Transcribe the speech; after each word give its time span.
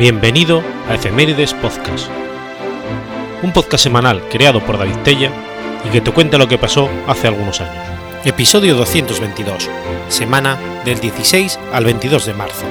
Bienvenido 0.00 0.62
a 0.88 0.94
Efemérides 0.94 1.52
Podcast, 1.52 2.08
un 3.42 3.52
podcast 3.52 3.84
semanal 3.84 4.26
creado 4.30 4.64
por 4.64 4.78
David 4.78 4.96
Tella 5.04 5.30
y 5.86 5.90
que 5.90 6.00
te 6.00 6.10
cuenta 6.10 6.38
lo 6.38 6.48
que 6.48 6.56
pasó 6.56 6.88
hace 7.06 7.28
algunos 7.28 7.60
años. 7.60 7.84
Episodio 8.24 8.76
222, 8.76 9.68
semana 10.08 10.58
del 10.86 11.00
16 11.00 11.60
al 11.74 11.84
22 11.84 12.24
de 12.24 12.32
marzo. 12.32 12.64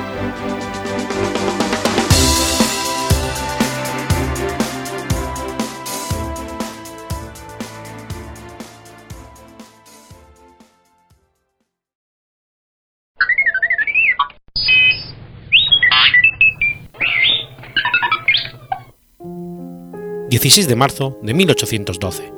16 20.40 20.70
de 20.70 20.76
marzo 20.78 21.18
de 21.22 21.34
1812. 21.34 22.32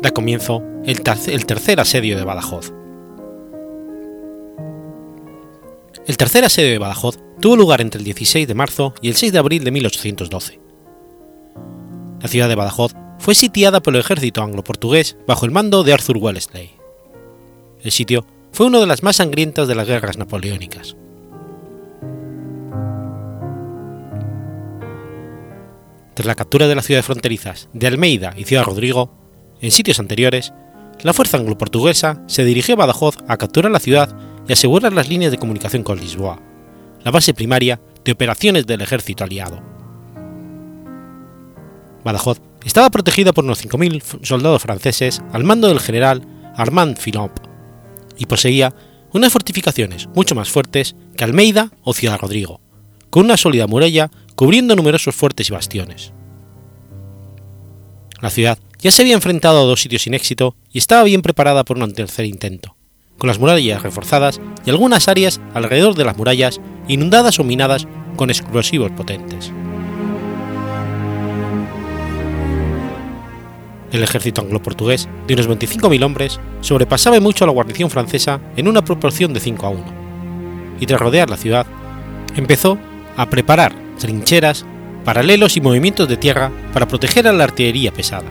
Da 0.00 0.10
comienzo 0.10 0.62
el, 0.86 1.02
tercer 1.02 1.80
asedio 1.80 2.16
de 2.16 2.24
Badajoz. 2.24 2.72
El 6.06 6.16
tercer 6.16 6.46
asedio 6.46 6.70
de 6.70 6.78
Badajoz 6.78 7.18
tuvo 7.38 7.56
lugar 7.56 7.82
entre 7.82 7.98
el 7.98 8.04
16 8.06 8.48
de 8.48 8.54
marzo 8.54 8.94
y 9.02 9.08
el 9.08 9.16
6 9.16 9.34
de 9.34 9.38
abril 9.38 9.64
de 9.64 9.70
1812. 9.70 10.60
La 12.22 12.28
ciudad 12.28 12.48
de 12.48 12.54
Badajoz 12.54 12.94
fue 13.18 13.34
sitiada 13.34 13.82
por 13.82 13.94
el 13.94 14.00
ejército 14.00 14.42
anglo-portugués 14.42 15.18
bajo 15.26 15.44
el 15.44 15.52
mando 15.52 15.84
de 15.84 15.92
Arthur 15.92 16.16
Wellesley. 16.16 16.70
El 17.82 17.90
sitio 17.90 18.24
fue 18.52 18.64
una 18.64 18.80
de 18.80 18.86
las 18.86 19.02
más 19.02 19.16
sangrientas 19.16 19.68
de 19.68 19.74
las 19.74 19.86
guerras 19.86 20.16
napoleónicas. 20.16 20.96
Tras 26.16 26.26
la 26.26 26.34
captura 26.34 26.66
de 26.66 26.74
las 26.74 26.86
ciudades 26.86 27.04
fronterizas 27.04 27.68
de 27.74 27.86
Almeida 27.86 28.32
y 28.38 28.44
Ciudad 28.44 28.64
Rodrigo, 28.64 29.12
en 29.60 29.70
sitios 29.70 30.00
anteriores, 30.00 30.54
la 31.02 31.12
fuerza 31.12 31.36
anglo-portuguesa 31.36 32.22
se 32.26 32.42
dirigió 32.42 32.72
a 32.72 32.78
Badajoz 32.78 33.18
a 33.28 33.36
capturar 33.36 33.70
la 33.70 33.80
ciudad 33.80 34.16
y 34.48 34.54
asegurar 34.54 34.94
las 34.94 35.10
líneas 35.10 35.30
de 35.30 35.36
comunicación 35.36 35.82
con 35.82 36.00
Lisboa, 36.00 36.40
la 37.04 37.10
base 37.10 37.34
primaria 37.34 37.82
de 38.02 38.12
operaciones 38.12 38.66
del 38.66 38.80
ejército 38.80 39.24
aliado. 39.24 39.62
Badajoz 42.02 42.40
estaba 42.64 42.88
protegida 42.88 43.34
por 43.34 43.44
unos 43.44 43.62
5.000 43.62 44.24
soldados 44.24 44.62
franceses 44.62 45.20
al 45.34 45.44
mando 45.44 45.68
del 45.68 45.80
general 45.80 46.26
Armand 46.56 46.96
Filop 46.96 47.32
y 48.16 48.24
poseía 48.24 48.74
unas 49.12 49.34
fortificaciones 49.34 50.08
mucho 50.14 50.34
más 50.34 50.48
fuertes 50.48 50.96
que 51.14 51.24
Almeida 51.24 51.72
o 51.82 51.92
Ciudad 51.92 52.18
Rodrigo, 52.18 52.62
con 53.10 53.26
una 53.26 53.36
sólida 53.36 53.66
muralla 53.66 54.10
cubriendo 54.36 54.76
numerosos 54.76 55.14
fuertes 55.14 55.48
y 55.48 55.52
bastiones. 55.52 56.12
La 58.20 58.30
ciudad 58.30 58.58
ya 58.78 58.90
se 58.90 59.02
había 59.02 59.14
enfrentado 59.14 59.60
a 59.60 59.64
dos 59.64 59.80
sitios 59.80 60.02
sin 60.02 60.14
éxito 60.14 60.54
y 60.72 60.78
estaba 60.78 61.02
bien 61.02 61.22
preparada 61.22 61.64
por 61.64 61.78
un 61.78 61.92
tercer 61.92 62.26
intento, 62.26 62.76
con 63.18 63.28
las 63.28 63.38
murallas 63.38 63.82
reforzadas 63.82 64.40
y 64.64 64.70
algunas 64.70 65.08
áreas 65.08 65.40
alrededor 65.54 65.94
de 65.94 66.04
las 66.04 66.16
murallas 66.16 66.60
inundadas 66.86 67.38
o 67.38 67.44
minadas 67.44 67.86
con 68.16 68.30
explosivos 68.30 68.92
potentes. 68.92 69.52
El 73.92 74.02
ejército 74.02 74.42
anglo-portugués, 74.42 75.08
de 75.26 75.34
unos 75.34 75.48
25.000 75.48 76.04
hombres, 76.04 76.40
sobrepasaba 76.60 77.20
mucho 77.20 77.44
a 77.44 77.46
la 77.46 77.52
guarnición 77.52 77.88
francesa 77.88 78.40
en 78.56 78.68
una 78.68 78.84
proporción 78.84 79.32
de 79.32 79.40
5 79.40 79.66
a 79.66 79.70
1, 79.70 79.84
y 80.80 80.86
tras 80.86 81.00
rodear 81.00 81.30
la 81.30 81.36
ciudad, 81.36 81.66
empezó 82.34 82.78
a 83.16 83.28
preparar 83.30 83.74
trincheras, 83.98 84.64
paralelos 85.04 85.56
y 85.56 85.60
movimientos 85.60 86.08
de 86.08 86.16
tierra 86.16 86.50
para 86.72 86.86
proteger 86.86 87.26
a 87.28 87.32
la 87.32 87.44
artillería 87.44 87.92
pesada. 87.92 88.30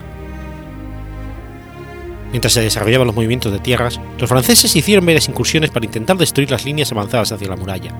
Mientras 2.30 2.52
se 2.52 2.60
desarrollaban 2.60 3.06
los 3.06 3.16
movimientos 3.16 3.52
de 3.52 3.58
tierras, 3.58 4.00
los 4.18 4.28
franceses 4.28 4.74
hicieron 4.76 5.06
varias 5.06 5.28
incursiones 5.28 5.70
para 5.70 5.86
intentar 5.86 6.16
destruir 6.16 6.50
las 6.50 6.64
líneas 6.64 6.92
avanzadas 6.92 7.32
hacia 7.32 7.48
la 7.48 7.56
muralla, 7.56 7.92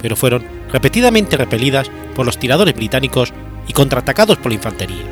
pero 0.00 0.16
fueron 0.16 0.44
repetidamente 0.72 1.36
repelidas 1.36 1.90
por 2.14 2.24
los 2.24 2.38
tiradores 2.38 2.74
británicos 2.74 3.32
y 3.66 3.72
contraatacados 3.72 4.38
por 4.38 4.52
la 4.52 4.56
infantería. 4.56 5.04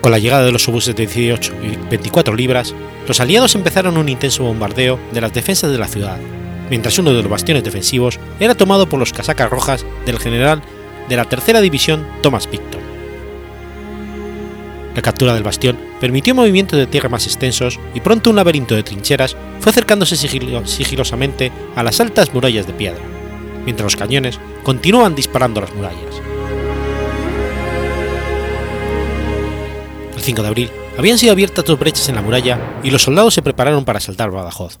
Con 0.00 0.12
la 0.12 0.18
llegada 0.18 0.44
de 0.44 0.52
los 0.52 0.66
obuses 0.68 0.94
de 0.94 1.06
18 1.06 1.54
y 1.62 1.90
24 1.90 2.34
libras, 2.34 2.74
los 3.06 3.20
aliados 3.20 3.54
empezaron 3.54 3.98
un 3.98 4.08
intenso 4.08 4.44
bombardeo 4.44 4.98
de 5.12 5.20
las 5.20 5.32
defensas 5.32 5.70
de 5.70 5.78
la 5.78 5.88
ciudad, 5.88 6.18
mientras 6.70 6.98
uno 6.98 7.12
de 7.12 7.22
los 7.22 7.30
bastiones 7.30 7.64
defensivos 7.64 8.18
era 8.40 8.54
tomado 8.54 8.88
por 8.88 8.98
los 8.98 9.12
casacas 9.12 9.50
rojas 9.50 9.84
del 10.06 10.18
general 10.18 10.62
de 11.08 11.16
la 11.16 11.24
tercera 11.24 11.60
división 11.60 12.06
Thomas 12.22 12.46
Picton. 12.46 12.88
La 14.94 15.02
captura 15.02 15.32
del 15.32 15.44
bastión 15.44 15.78
permitió 16.00 16.34
movimientos 16.34 16.78
de 16.78 16.86
tierra 16.86 17.08
más 17.08 17.26
extensos 17.26 17.78
y 17.94 18.00
pronto 18.00 18.30
un 18.30 18.36
laberinto 18.36 18.74
de 18.74 18.82
trincheras 18.82 19.36
fue 19.60 19.70
acercándose 19.70 20.16
sigilosamente 20.16 21.52
a 21.76 21.82
las 21.82 22.00
altas 22.00 22.34
murallas 22.34 22.66
de 22.66 22.72
piedra, 22.72 23.02
mientras 23.64 23.84
los 23.84 23.96
cañones 23.96 24.40
continuaban 24.64 25.14
disparando 25.14 25.60
las 25.60 25.72
murallas. 25.72 26.20
El 30.16 30.20
5 30.20 30.42
de 30.42 30.48
abril 30.48 30.70
habían 30.98 31.16
sido 31.16 31.30
abiertas 31.30 31.64
dos 31.64 31.78
brechas 31.78 32.08
en 32.08 32.16
la 32.16 32.22
muralla 32.22 32.80
y 32.82 32.90
los 32.90 33.02
soldados 33.02 33.34
se 33.34 33.42
prepararon 33.42 33.84
para 33.84 33.98
asaltar 33.98 34.32
Badajoz. 34.32 34.80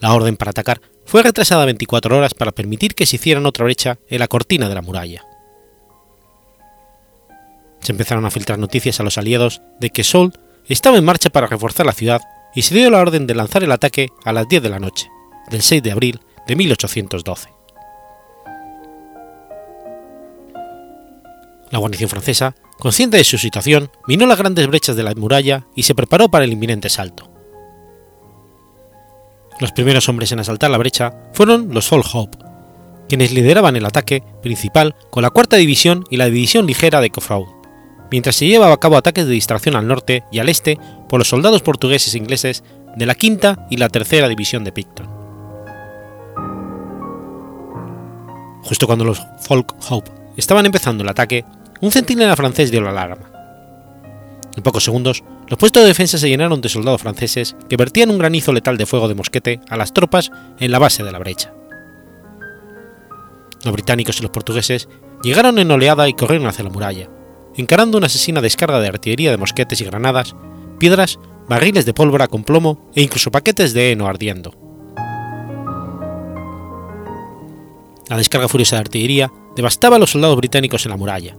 La 0.00 0.12
orden 0.12 0.36
para 0.36 0.50
atacar 0.50 0.80
fue 1.04 1.22
retrasada 1.22 1.64
24 1.64 2.16
horas 2.16 2.34
para 2.34 2.52
permitir 2.52 2.94
que 2.94 3.06
se 3.06 3.16
hicieran 3.16 3.46
otra 3.46 3.64
brecha 3.64 3.98
en 4.08 4.18
la 4.18 4.28
cortina 4.28 4.68
de 4.68 4.74
la 4.74 4.82
muralla. 4.82 5.24
Se 7.80 7.92
empezaron 7.92 8.26
a 8.26 8.30
filtrar 8.30 8.58
noticias 8.58 8.98
a 8.98 9.04
los 9.04 9.16
aliados 9.16 9.62
de 9.78 9.90
que 9.90 10.04
Soult 10.04 10.36
estaba 10.66 10.98
en 10.98 11.04
marcha 11.04 11.30
para 11.30 11.46
reforzar 11.46 11.86
la 11.86 11.92
ciudad 11.92 12.20
y 12.54 12.62
se 12.62 12.74
dio 12.74 12.90
la 12.90 13.00
orden 13.00 13.26
de 13.26 13.34
lanzar 13.34 13.62
el 13.62 13.72
ataque 13.72 14.08
a 14.24 14.32
las 14.32 14.48
10 14.48 14.62
de 14.62 14.70
la 14.70 14.80
noche, 14.80 15.08
del 15.50 15.62
6 15.62 15.82
de 15.82 15.92
abril 15.92 16.20
de 16.46 16.56
1812. 16.56 17.50
La 21.70 21.78
guarnición 21.78 22.08
francesa, 22.08 22.54
consciente 22.78 23.16
de 23.16 23.24
su 23.24 23.38
situación, 23.38 23.90
minó 24.06 24.26
las 24.26 24.38
grandes 24.38 24.66
brechas 24.66 24.96
de 24.96 25.02
la 25.02 25.14
muralla 25.14 25.66
y 25.74 25.82
se 25.82 25.94
preparó 25.94 26.28
para 26.28 26.44
el 26.44 26.52
inminente 26.52 26.88
salto. 26.88 27.35
Los 29.58 29.72
primeros 29.72 30.08
hombres 30.08 30.32
en 30.32 30.40
asaltar 30.40 30.70
la 30.70 30.78
brecha 30.78 31.14
fueron 31.32 31.72
los 31.72 31.88
Fall 31.88 32.02
Hope, 32.12 32.38
quienes 33.08 33.32
lideraban 33.32 33.76
el 33.76 33.86
ataque 33.86 34.22
principal 34.42 34.94
con 35.10 35.22
la 35.22 35.30
cuarta 35.30 35.56
división 35.56 36.04
y 36.10 36.18
la 36.18 36.26
división 36.26 36.66
ligera 36.66 37.00
de 37.00 37.10
Cofraud, 37.10 37.46
mientras 38.10 38.36
se 38.36 38.46
llevaba 38.46 38.74
a 38.74 38.80
cabo 38.80 38.96
ataques 38.96 39.26
de 39.26 39.32
distracción 39.32 39.74
al 39.74 39.88
norte 39.88 40.24
y 40.30 40.40
al 40.40 40.50
este 40.50 40.78
por 41.08 41.20
los 41.20 41.28
soldados 41.28 41.62
portugueses 41.62 42.14
e 42.14 42.18
ingleses 42.18 42.64
de 42.96 43.06
la 43.06 43.14
quinta 43.14 43.66
y 43.70 43.78
la 43.78 43.88
tercera 43.88 44.28
división 44.28 44.62
de 44.64 44.72
Picton. 44.72 45.08
Justo 48.62 48.86
cuando 48.86 49.04
los 49.04 49.22
Folk 49.40 49.74
Hope 49.88 50.10
estaban 50.36 50.66
empezando 50.66 51.02
el 51.02 51.08
ataque, 51.08 51.44
un 51.80 51.92
centinela 51.92 52.36
francés 52.36 52.70
dio 52.70 52.82
la 52.82 52.90
alarma. 52.90 53.30
En 54.56 54.62
pocos 54.62 54.84
segundos, 54.84 55.22
los 55.48 55.58
puestos 55.58 55.82
de 55.82 55.88
defensa 55.88 56.18
se 56.18 56.28
llenaron 56.28 56.60
de 56.60 56.68
soldados 56.68 57.02
franceses 57.02 57.56
que 57.68 57.76
vertían 57.76 58.10
un 58.10 58.18
granizo 58.18 58.52
letal 58.52 58.76
de 58.76 58.86
fuego 58.86 59.06
de 59.06 59.14
mosquete 59.14 59.60
a 59.68 59.76
las 59.76 59.94
tropas 59.94 60.30
en 60.58 60.72
la 60.72 60.80
base 60.80 61.04
de 61.04 61.12
la 61.12 61.18
brecha. 61.18 61.52
Los 63.64 63.72
británicos 63.72 64.18
y 64.18 64.22
los 64.22 64.30
portugueses 64.30 64.88
llegaron 65.22 65.58
en 65.58 65.70
oleada 65.70 66.08
y 66.08 66.14
corrieron 66.14 66.48
hacia 66.48 66.64
la 66.64 66.70
muralla, 66.70 67.08
encarando 67.56 67.98
una 67.98 68.08
asesina 68.08 68.40
descarga 68.40 68.80
de 68.80 68.88
artillería 68.88 69.30
de 69.30 69.36
mosquetes 69.36 69.80
y 69.80 69.84
granadas, 69.84 70.34
piedras, 70.78 71.18
barriles 71.48 71.86
de 71.86 71.94
pólvora 71.94 72.26
con 72.26 72.42
plomo 72.42 72.90
e 72.94 73.02
incluso 73.02 73.30
paquetes 73.30 73.72
de 73.72 73.92
heno 73.92 74.06
ardiendo. 74.06 74.52
La 78.08 78.16
descarga 78.16 78.48
furiosa 78.48 78.76
de 78.76 78.80
artillería 78.80 79.32
devastaba 79.54 79.96
a 79.96 79.98
los 79.98 80.10
soldados 80.10 80.36
británicos 80.36 80.84
en 80.86 80.90
la 80.90 80.96
muralla, 80.96 81.36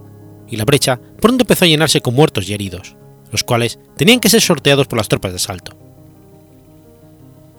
y 0.48 0.56
la 0.56 0.64
brecha 0.64 1.00
pronto 1.20 1.44
empezó 1.44 1.66
a 1.66 1.68
llenarse 1.68 2.00
con 2.00 2.14
muertos 2.14 2.48
y 2.48 2.54
heridos, 2.54 2.96
los 3.30 3.44
cuales 3.44 3.78
tenían 3.96 4.20
que 4.20 4.28
ser 4.28 4.40
sorteados 4.40 4.86
por 4.86 4.98
las 4.98 5.08
tropas 5.08 5.32
de 5.32 5.36
asalto. 5.36 5.76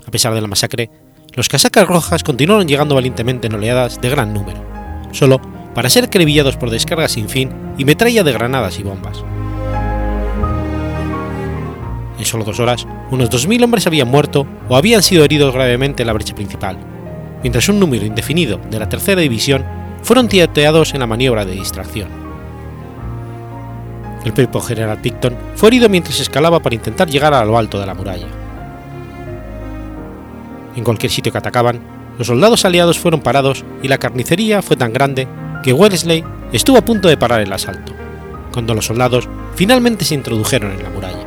A 0.05 0.11
pesar 0.11 0.33
de 0.33 0.41
la 0.41 0.47
masacre, 0.47 0.89
los 1.35 1.49
casacas 1.49 1.87
rojas 1.87 2.23
continuaron 2.23 2.67
llegando 2.67 2.95
valientemente 2.95 3.47
en 3.47 3.53
oleadas 3.53 4.01
de 4.01 4.09
gran 4.09 4.33
número, 4.33 4.59
solo 5.11 5.39
para 5.75 5.89
ser 5.89 6.05
acribillados 6.05 6.57
por 6.57 6.69
descargas 6.71 7.11
sin 7.11 7.29
fin 7.29 7.51
y 7.77 7.85
metralla 7.85 8.23
de 8.23 8.33
granadas 8.33 8.79
y 8.79 8.83
bombas. 8.83 9.23
En 12.17 12.25
solo 12.25 12.43
dos 12.43 12.59
horas, 12.59 12.85
unos 13.11 13.29
2.000 13.29 13.63
hombres 13.63 13.87
habían 13.87 14.09
muerto 14.09 14.45
o 14.67 14.75
habían 14.75 15.01
sido 15.01 15.23
heridos 15.23 15.53
gravemente 15.53 16.03
en 16.03 16.07
la 16.07 16.13
brecha 16.13 16.35
principal, 16.35 16.77
mientras 17.41 17.69
un 17.69 17.79
número 17.79 18.05
indefinido 18.05 18.59
de 18.69 18.79
la 18.79 18.89
tercera 18.89 19.21
división 19.21 19.63
fueron 20.01 20.27
tiroteados 20.27 20.93
en 20.93 20.99
la 20.99 21.07
maniobra 21.07 21.45
de 21.45 21.53
distracción. 21.53 22.28
El 24.25 24.33
propio 24.33 24.61
general 24.61 24.99
Picton 24.99 25.35
fue 25.55 25.69
herido 25.69 25.87
mientras 25.87 26.19
escalaba 26.19 26.59
para 26.59 26.75
intentar 26.75 27.09
llegar 27.09 27.33
a 27.33 27.45
lo 27.45 27.57
alto 27.57 27.79
de 27.79 27.85
la 27.85 27.93
muralla. 27.93 28.27
En 30.75 30.83
cualquier 30.83 31.11
sitio 31.11 31.31
que 31.31 31.37
atacaban, 31.37 31.79
los 32.17 32.27
soldados 32.27 32.65
aliados 32.65 32.99
fueron 32.99 33.21
parados 33.21 33.63
y 33.81 33.87
la 33.87 33.97
carnicería 33.97 34.61
fue 34.61 34.75
tan 34.75 34.91
grande 34.91 35.27
que 35.63 35.73
Wellesley 35.73 36.23
estuvo 36.51 36.77
a 36.77 36.85
punto 36.85 37.07
de 37.07 37.17
parar 37.17 37.41
el 37.41 37.51
asalto, 37.51 37.93
cuando 38.51 38.73
los 38.73 38.85
soldados 38.85 39.27
finalmente 39.55 40.05
se 40.05 40.15
introdujeron 40.15 40.71
en 40.71 40.83
la 40.83 40.89
muralla. 40.89 41.25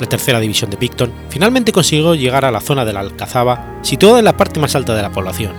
La 0.00 0.08
tercera 0.08 0.40
división 0.40 0.70
de 0.70 0.76
Picton 0.76 1.12
finalmente 1.28 1.72
consiguió 1.72 2.14
llegar 2.14 2.44
a 2.44 2.50
la 2.50 2.60
zona 2.60 2.84
de 2.84 2.92
la 2.92 3.00
Alcazaba, 3.00 3.78
situada 3.82 4.18
en 4.18 4.24
la 4.24 4.36
parte 4.36 4.58
más 4.58 4.74
alta 4.74 4.94
de 4.94 5.02
la 5.02 5.12
población, 5.12 5.52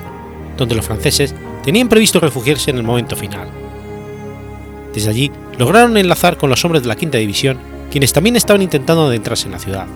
donde 0.57 0.75
los 0.75 0.85
franceses 0.85 1.33
tenían 1.65 1.89
previsto 1.89 2.19
refugiarse 2.19 2.69
en 2.69 2.77
el 2.77 2.83
momento 2.83 3.15
final. 3.15 3.49
Desde 4.93 5.09
allí 5.09 5.31
lograron 5.57 5.97
enlazar 5.97 6.37
con 6.37 6.49
los 6.49 6.63
hombres 6.63 6.83
de 6.83 6.87
la 6.87 6.95
quinta 6.95 7.17
división, 7.17 7.57
quienes 7.89 8.13
también 8.13 8.35
estaban 8.35 8.61
intentando 8.61 9.07
adentrarse 9.07 9.47
en 9.47 9.53
la 9.53 9.59
ciudad. 9.59 9.87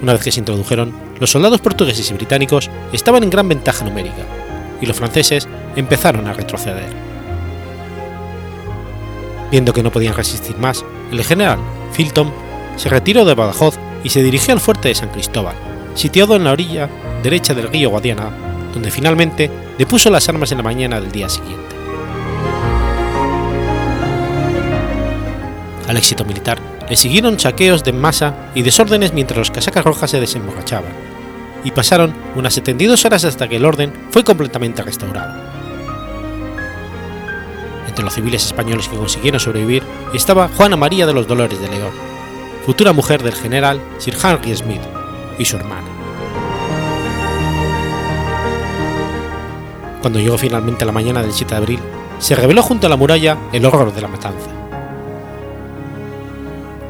Una 0.00 0.12
vez 0.12 0.22
que 0.22 0.32
se 0.32 0.38
introdujeron, 0.40 0.94
los 1.18 1.30
soldados 1.30 1.60
portugueses 1.60 2.10
y 2.10 2.14
británicos 2.14 2.70
estaban 2.92 3.24
en 3.24 3.30
gran 3.30 3.48
ventaja 3.48 3.84
numérica, 3.84 4.24
y 4.80 4.86
los 4.86 4.96
franceses 4.96 5.48
empezaron 5.74 6.28
a 6.28 6.32
retroceder. 6.32 6.88
Viendo 9.50 9.72
que 9.72 9.82
no 9.82 9.90
podían 9.90 10.14
resistir 10.14 10.56
más, 10.58 10.84
el 11.10 11.24
general 11.24 11.58
Filton 11.92 12.32
se 12.76 12.88
retiró 12.88 13.24
de 13.24 13.34
Badajoz 13.34 13.78
y 14.04 14.10
se 14.10 14.22
dirigió 14.22 14.54
al 14.54 14.60
fuerte 14.60 14.88
de 14.88 14.94
San 14.94 15.08
Cristóbal, 15.08 15.56
situado 15.94 16.36
en 16.36 16.44
la 16.44 16.52
orilla 16.52 16.88
derecha 17.22 17.54
del 17.54 17.68
río 17.68 17.90
Guadiana, 17.90 18.43
donde 18.74 18.90
finalmente 18.90 19.50
depuso 19.78 20.10
las 20.10 20.28
armas 20.28 20.50
en 20.52 20.58
la 20.58 20.64
mañana 20.64 21.00
del 21.00 21.12
día 21.12 21.28
siguiente. 21.28 21.74
Al 25.88 25.96
éxito 25.96 26.24
militar 26.24 26.58
le 26.88 26.96
siguieron 26.96 27.38
saqueos 27.38 27.84
de 27.84 27.92
masa 27.92 28.50
y 28.54 28.62
desórdenes 28.62 29.12
mientras 29.12 29.38
los 29.38 29.50
casacas 29.50 29.84
rojas 29.84 30.10
se 30.10 30.20
desemborrachaban, 30.20 30.92
y 31.62 31.70
pasaron 31.70 32.14
unas 32.34 32.54
72 32.54 33.04
horas 33.04 33.24
hasta 33.24 33.48
que 33.48 33.56
el 33.56 33.64
orden 33.64 33.92
fue 34.10 34.24
completamente 34.24 34.82
restaurado. 34.82 35.42
Entre 37.88 38.04
los 38.04 38.14
civiles 38.14 38.44
españoles 38.44 38.88
que 38.88 38.96
consiguieron 38.96 39.40
sobrevivir 39.40 39.84
estaba 40.12 40.48
Juana 40.48 40.76
María 40.76 41.06
de 41.06 41.14
los 41.14 41.28
Dolores 41.28 41.60
de 41.60 41.68
León, 41.68 41.92
futura 42.66 42.92
mujer 42.92 43.22
del 43.22 43.34
general 43.34 43.80
Sir 43.98 44.16
Henry 44.22 44.56
Smith, 44.56 44.82
y 45.38 45.44
su 45.44 45.56
hermana. 45.56 45.93
Cuando 50.04 50.20
llegó 50.20 50.36
finalmente 50.36 50.84
la 50.84 50.92
mañana 50.92 51.22
del 51.22 51.32
7 51.32 51.54
de 51.54 51.56
abril, 51.56 51.78
se 52.18 52.36
reveló 52.36 52.62
junto 52.62 52.86
a 52.86 52.90
la 52.90 52.96
muralla 52.98 53.38
el 53.54 53.64
horror 53.64 53.90
de 53.94 54.02
la 54.02 54.08
matanza. 54.08 54.50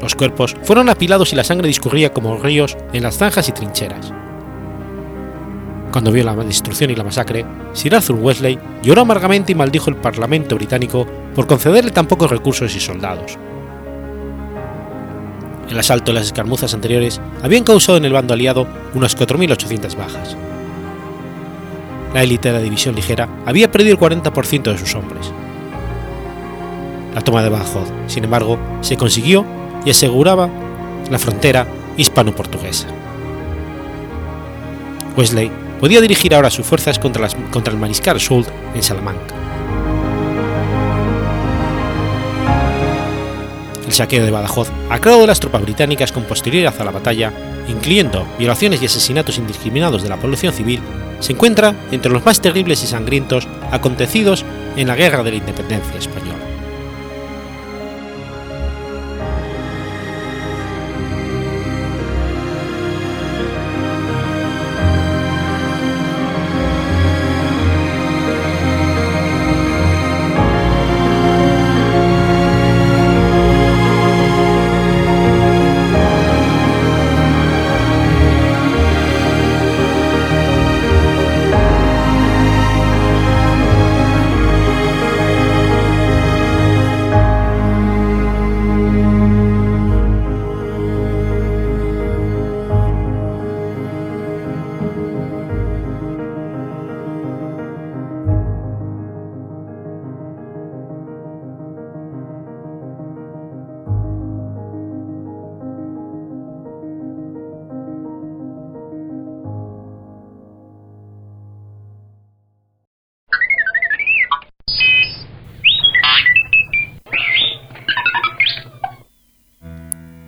Los 0.01 0.15
cuerpos 0.15 0.53
fueron 0.63 0.89
apilados 0.89 1.31
y 1.31 1.37
la 1.37 1.45
sangre 1.45 1.69
discurría 1.69 2.11
como 2.11 2.35
ríos 2.35 2.75
en 2.91 3.03
las 3.03 3.17
zanjas 3.17 3.47
y 3.47 3.53
trincheras. 3.53 4.11
Cuando 5.93 6.11
vio 6.11 6.25
la 6.25 6.35
destrucción 6.35 6.91
y 6.91 6.95
la 6.95 7.05
masacre, 7.05 7.45
Sir 7.71 7.95
Arthur 7.95 8.17
Wesley 8.17 8.59
lloró 8.83 9.03
amargamente 9.03 9.53
y 9.53 9.55
maldijo 9.55 9.89
el 9.89 9.95
Parlamento 9.95 10.55
británico 10.55 11.07
por 11.33 11.47
concederle 11.47 11.91
tan 11.91 12.07
pocos 12.07 12.29
recursos 12.29 12.75
y 12.75 12.81
soldados. 12.81 13.37
El 15.69 15.79
asalto 15.79 16.11
y 16.11 16.15
las 16.15 16.25
escarmuzas 16.25 16.73
anteriores 16.73 17.21
habían 17.41 17.63
causado 17.63 17.97
en 17.97 18.03
el 18.03 18.11
bando 18.11 18.33
aliado 18.33 18.67
unas 18.93 19.17
4.800 19.17 19.95
bajas. 19.95 20.35
La 22.15 22.23
élite 22.23 22.47
de 22.47 22.53
la 22.53 22.63
división 22.63 22.95
ligera 22.95 23.27
había 23.45 23.69
perdido 23.69 23.91
el 23.91 23.99
40% 23.99 24.71
de 24.71 24.77
sus 24.77 24.95
hombres. 24.95 25.33
La 27.13 27.19
toma 27.19 27.43
de 27.43 27.49
Badajoz, 27.49 27.89
sin 28.07 28.23
embargo, 28.23 28.57
se 28.79 28.95
consiguió 28.95 29.45
y 29.83 29.89
aseguraba 29.89 30.49
la 31.11 31.19
frontera 31.19 31.67
hispano-portuguesa. 31.97 32.87
Wesley 35.17 35.51
podía 35.81 35.99
dirigir 35.99 36.33
ahora 36.33 36.49
sus 36.49 36.65
fuerzas 36.65 36.99
contra, 36.99 37.27
contra 37.51 37.73
el 37.73 37.79
mariscal 37.81 38.21
Soult 38.21 38.47
en 38.73 38.81
Salamanca. 38.81 39.44
El 43.85 43.93
saqueo 43.93 44.25
de 44.25 44.31
Badajoz, 44.31 44.69
a 44.89 44.99
cargo 44.99 45.21
de 45.21 45.27
las 45.27 45.39
tropas 45.39 45.61
británicas 45.61 46.11
con 46.11 46.23
posterioridad 46.23 46.73
a 46.79 46.83
la 46.83 46.91
batalla, 46.91 47.31
incluyendo 47.67 48.25
violaciones 48.37 48.81
y 48.81 48.85
asesinatos 48.85 49.37
indiscriminados 49.37 50.03
de 50.03 50.09
la 50.09 50.17
población 50.17 50.53
civil, 50.53 50.81
se 51.19 51.33
encuentra 51.33 51.75
entre 51.91 52.11
los 52.11 52.25
más 52.25 52.41
terribles 52.41 52.83
y 52.83 52.87
sangrientos 52.87 53.47
acontecidos 53.71 54.43
en 54.75 54.87
la 54.87 54.95
Guerra 54.95 55.23
de 55.23 55.31
la 55.31 55.37
Independencia 55.37 55.97
española. 55.97 56.24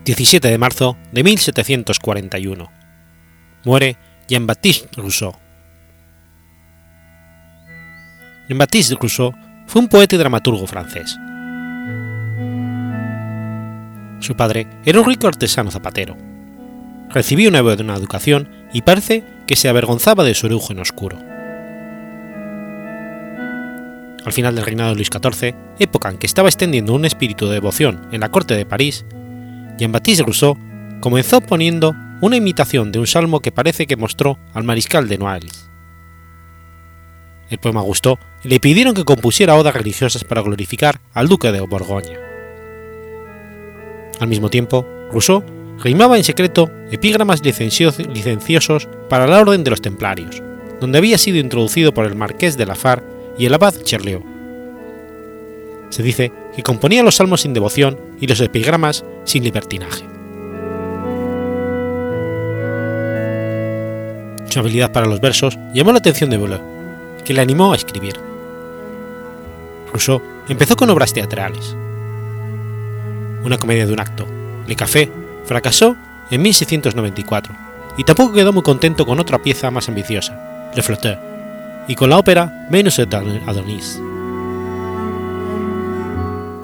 17 0.07 0.47
de 0.47 0.57
marzo 0.57 0.95
de 1.11 1.21
1741. 1.21 2.71
Muere 3.65 3.97
Jean-Baptiste 4.29 4.87
Rousseau. 4.95 5.35
Jean-Baptiste 8.47 8.95
Rousseau 8.95 9.33
fue 9.65 9.81
un 9.81 9.89
poeta 9.89 10.15
y 10.15 10.17
dramaturgo 10.17 10.65
francés. 10.65 11.17
Su 14.21 14.37
padre 14.37 14.67
era 14.85 15.01
un 15.01 15.05
rico 15.05 15.27
artesano 15.27 15.71
zapatero. 15.71 16.15
Recibió 17.09 17.49
una 17.49 17.61
buena 17.61 17.95
educación 17.95 18.49
y 18.71 18.83
parece 18.83 19.25
que 19.45 19.57
se 19.57 19.67
avergonzaba 19.67 20.23
de 20.23 20.35
su 20.35 20.45
origen 20.45 20.79
oscuro. 20.79 21.17
Al 24.23 24.31
final 24.31 24.55
del 24.55 24.65
reinado 24.65 24.91
de 24.91 24.95
Luis 24.95 25.09
XIV, 25.11 25.53
época 25.79 26.09
en 26.09 26.17
que 26.17 26.27
estaba 26.27 26.47
extendiendo 26.47 26.93
un 26.93 27.03
espíritu 27.03 27.47
de 27.47 27.55
devoción 27.55 28.07
en 28.13 28.21
la 28.21 28.29
corte 28.29 28.55
de 28.55 28.65
París, 28.65 29.05
Jean-Baptiste 29.77 30.23
Rousseau 30.23 30.57
comenzó 30.99 31.41
poniendo 31.41 31.95
una 32.21 32.35
imitación 32.35 32.91
de 32.91 32.99
un 32.99 33.07
salmo 33.07 33.41
que 33.41 33.51
parece 33.51 33.85
que 33.85 33.95
mostró 33.95 34.39
al 34.53 34.63
mariscal 34.63 35.07
de 35.07 35.17
Noailles. 35.17 35.69
El 37.49 37.59
poema 37.59 37.81
gustó 37.81 38.19
y 38.43 38.49
le 38.49 38.59
pidieron 38.59 38.93
que 38.93 39.05
compusiera 39.05 39.55
odas 39.55 39.73
religiosas 39.73 40.23
para 40.23 40.41
glorificar 40.41 40.99
al 41.13 41.27
duque 41.27 41.51
de 41.51 41.61
Borgoña. 41.61 42.19
Al 44.19 44.27
mismo 44.27 44.49
tiempo, 44.49 44.85
Rousseau 45.11 45.43
rimaba 45.79 46.17
en 46.17 46.23
secreto 46.23 46.71
epígramas 46.91 47.41
licenciosos 47.43 48.89
para 49.09 49.27
la 49.27 49.39
Orden 49.39 49.63
de 49.63 49.69
los 49.69 49.81
Templarios, 49.81 50.41
donde 50.81 50.97
había 50.97 51.17
sido 51.17 51.37
introducido 51.37 51.93
por 51.93 52.05
el 52.05 52.15
marqués 52.15 52.57
de 52.57 52.65
Lafar 52.65 53.03
y 53.37 53.45
el 53.45 53.53
abad 53.53 53.75
Cherlieu. 53.83 54.23
Se 55.89 56.03
dice 56.03 56.31
que 56.55 56.63
componía 56.63 57.03
los 57.03 57.15
salmos 57.15 57.41
sin 57.41 57.53
devoción 57.53 57.97
y 58.19 58.27
los 58.27 58.41
epigramas 58.41 59.05
sin 59.27 59.43
libertinaje. 59.43 60.05
Su 64.49 64.59
habilidad 64.59 64.91
para 64.91 65.05
los 65.05 65.19
versos 65.19 65.59
llamó 65.73 65.91
la 65.91 65.99
atención 65.99 66.29
de 66.29 66.37
Boileau, 66.37 66.61
que 67.23 67.33
le 67.33 67.41
animó 67.41 67.73
a 67.73 67.75
escribir. 67.75 68.15
Rousseau 69.91 70.21
empezó 70.47 70.75
con 70.75 70.89
obras 70.89 71.13
teatrales. 71.13 71.75
Una 73.43 73.57
comedia 73.57 73.85
de 73.85 73.93
un 73.93 73.99
acto, 73.99 74.25
Le 74.65 74.75
Café, 74.75 75.11
fracasó 75.45 75.95
en 76.31 76.41
1694 76.41 77.53
y 77.97 78.03
tampoco 78.03 78.33
quedó 78.33 78.53
muy 78.53 78.63
contento 78.63 79.05
con 79.05 79.19
otra 79.19 79.39
pieza 79.39 79.69
más 79.71 79.89
ambiciosa, 79.89 80.71
Le 80.73 80.81
Flotteur, 80.81 81.19
y 81.87 81.95
con 81.95 82.09
la 82.09 82.17
ópera 82.17 82.67
et 82.71 83.13
Adonis. 83.13 83.99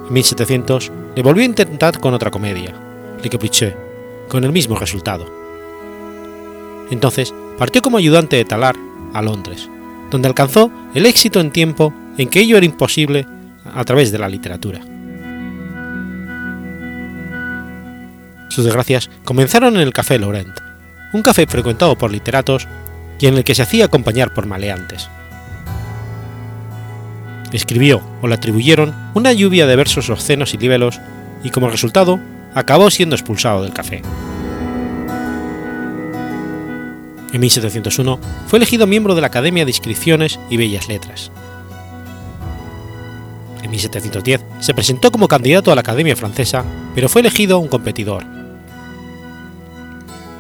En 0.08 0.13
1700 0.13 0.91
le 1.15 1.22
volvió 1.24 1.43
a 1.43 1.48
intentar 1.48 2.00
con 2.00 2.13
otra 2.13 2.32
comedia, 2.32 2.74
Le 3.22 3.29
Capriccio, 3.29 3.74
con 4.29 4.43
el 4.43 4.51
mismo 4.51 4.75
resultado. 4.75 5.25
Entonces 6.89 7.34
partió 7.58 7.82
como 7.82 7.98
ayudante 7.98 8.36
de 8.36 8.46
Talar 8.46 8.75
a 9.13 9.22
Londres, 9.22 9.70
donde 10.10 10.27
alcanzó 10.27 10.72
el 10.93 11.05
éxito 11.05 11.39
en 11.39 11.51
tiempo 11.51 11.93
en 12.17 12.29
que 12.29 12.39
ello 12.39 12.58
era 12.58 12.65
imposible 12.65 13.25
a 13.74 13.84
través 13.84 14.12
de 14.12 14.20
la 14.20 14.29
literatura. 14.29 14.79
Sus 18.50 18.65
desgracias 18.65 19.10
comenzaron 19.24 19.75
en 19.75 19.82
el 19.82 19.93
Café 19.93 20.20
Laurent, 20.20 20.55
un 21.13 21.24
café 21.24 21.48
frecuentado 21.48 21.98
por 21.98 22.12
literatos 22.12 22.67
y 23.20 23.27
en 23.27 23.36
el 23.36 23.43
que 23.43 23.55
se 23.55 23.63
hacía 23.63 23.86
acompañar 23.86 24.34
por 24.34 24.46
maleantes. 24.46 25.10
Escribió 27.54 28.02
o 28.22 28.28
le 28.28 28.34
atribuyeron 28.34 28.96
una 29.14 29.32
lluvia 29.32 29.68
de 29.68 29.76
versos 29.76 30.10
obscenos 30.10 30.54
y 30.56 30.58
libelos 30.58 31.00
y 31.44 31.52
como 31.52 31.70
resultado 31.70 32.20
acabó 32.56 32.90
siendo 32.90 33.16
expulsado 33.16 33.64
del 33.64 33.74
café. 33.74 34.02
En 37.32 37.40
1701 37.40 38.20
fue 38.48 38.58
elegido 38.58 38.88
miembro 38.88 39.16
de 39.16 39.22
la 39.22 39.28
Academia 39.28 39.66
de 39.66 39.72
Inscripciones 39.72 40.40
y 40.50 40.58
Bellas 40.58 40.88
Letras. 40.88 41.32
En 43.62 43.70
1710 43.70 44.44
se 44.60 44.74
presentó 44.74 45.12
como 45.12 45.28
candidato 45.28 45.72
a 45.72 45.76
la 45.76 45.82
Academia 45.82 46.16
Francesa, 46.16 46.66
pero 46.96 47.08
fue 47.08 47.22
elegido 47.22 47.60
un 47.60 47.68
competidor. 47.68 48.26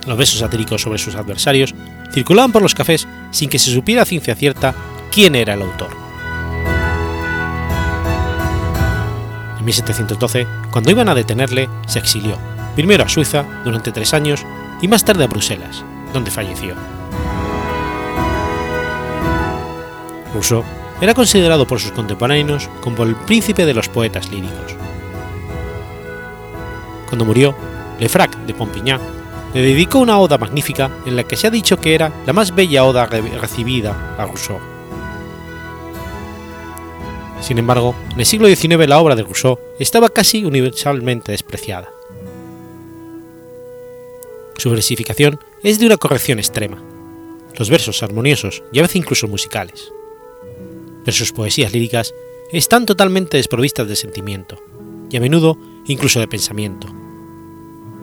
Los 0.07 0.17
versos 0.17 0.39
satíricos 0.39 0.81
sobre 0.81 0.99
sus 0.99 1.15
adversarios 1.15 1.73
circulaban 2.11 2.51
por 2.51 2.61
los 2.61 2.75
cafés 2.75 3.07
sin 3.31 3.49
que 3.49 3.59
se 3.59 3.71
supiera 3.71 4.03
ciencia 4.03 4.35
cierta 4.35 4.75
quién 5.11 5.35
era 5.35 5.53
el 5.53 5.61
autor. 5.61 6.02
En 9.63 9.67
1712, 9.67 10.45
cuando 10.71 10.91
iban 10.91 11.07
a 11.07 11.15
detenerle, 11.15 11.69
se 11.87 11.97
exilió, 11.97 12.37
primero 12.75 13.05
a 13.05 13.07
Suiza 13.07 13.45
durante 13.63 13.93
tres 13.93 14.13
años 14.13 14.45
y 14.81 14.89
más 14.89 15.05
tarde 15.05 15.23
a 15.23 15.27
Bruselas, 15.27 15.85
donde 16.11 16.31
falleció. 16.31 16.75
Rousseau 20.33 20.65
era 20.99 21.13
considerado 21.13 21.65
por 21.65 21.79
sus 21.79 21.93
contemporáneos 21.93 22.69
como 22.81 23.03
el 23.03 23.15
príncipe 23.15 23.65
de 23.65 23.73
los 23.73 23.87
poetas 23.87 24.29
líricos. 24.29 24.75
Cuando 27.07 27.23
murió, 27.23 27.55
Lefrac 28.01 28.35
de 28.39 28.53
Pompignan 28.53 28.99
le 29.53 29.61
dedicó 29.61 29.99
una 29.99 30.19
oda 30.19 30.37
magnífica 30.37 30.91
en 31.05 31.15
la 31.15 31.23
que 31.23 31.37
se 31.37 31.47
ha 31.47 31.51
dicho 31.51 31.79
que 31.79 31.95
era 31.95 32.11
la 32.25 32.33
más 32.33 32.53
bella 32.53 32.83
oda 32.83 33.05
recibida 33.05 34.15
a 34.17 34.25
Rousseau. 34.25 34.72
Sin 37.43 37.57
embargo, 37.57 37.93
en 38.13 38.21
el 38.21 38.25
siglo 38.25 38.47
XIX 38.47 38.87
la 38.87 38.99
obra 38.99 39.17
de 39.17 39.23
Rousseau 39.23 39.59
estaba 39.77 40.07
casi 40.07 40.45
universalmente 40.45 41.33
despreciada. 41.33 41.89
Su 44.57 44.69
versificación 44.69 45.37
es 45.61 45.77
de 45.77 45.85
una 45.85 45.97
corrección 45.97 46.39
extrema, 46.39 46.81
los 47.59 47.69
versos 47.69 48.01
armoniosos 48.01 48.63
y 48.71 48.79
a 48.79 48.83
veces 48.83 48.95
incluso 48.95 49.27
musicales. 49.27 49.91
Pero 51.03 51.17
sus 51.17 51.33
poesías 51.33 51.73
líricas 51.73 52.13
están 52.53 52.85
totalmente 52.85 53.35
desprovistas 53.35 53.89
de 53.89 53.97
sentimiento, 53.97 54.63
y 55.09 55.17
a 55.17 55.19
menudo 55.19 55.57
incluso 55.85 56.21
de 56.21 56.29
pensamiento. 56.29 56.87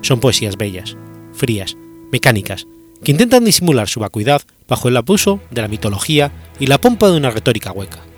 Son 0.02 0.20
poesías 0.20 0.58
bellas, 0.58 0.98
frías, 1.32 1.78
mecánicas, 2.12 2.66
que 3.02 3.12
intentan 3.12 3.46
disimular 3.46 3.88
su 3.88 4.00
vacuidad 4.00 4.42
bajo 4.68 4.88
el 4.88 4.98
abuso 4.98 5.40
de 5.50 5.62
la 5.62 5.68
mitología 5.68 6.30
y 6.58 6.66
la 6.66 6.76
pompa 6.76 7.08
de 7.08 7.16
una 7.16 7.30
retórica 7.30 7.72
hueca. 7.72 8.09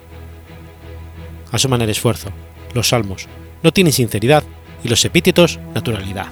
Asoman 1.53 1.83
el 1.83 1.91
esfuerzo, 1.91 2.31
los 2.75 2.89
salmos 2.89 3.29
no 3.63 3.73
tienen 3.73 3.93
sinceridad 3.93 4.43
y 4.83 4.89
los 4.89 5.05
epítetos 5.05 5.61
naturalidad. 5.75 6.27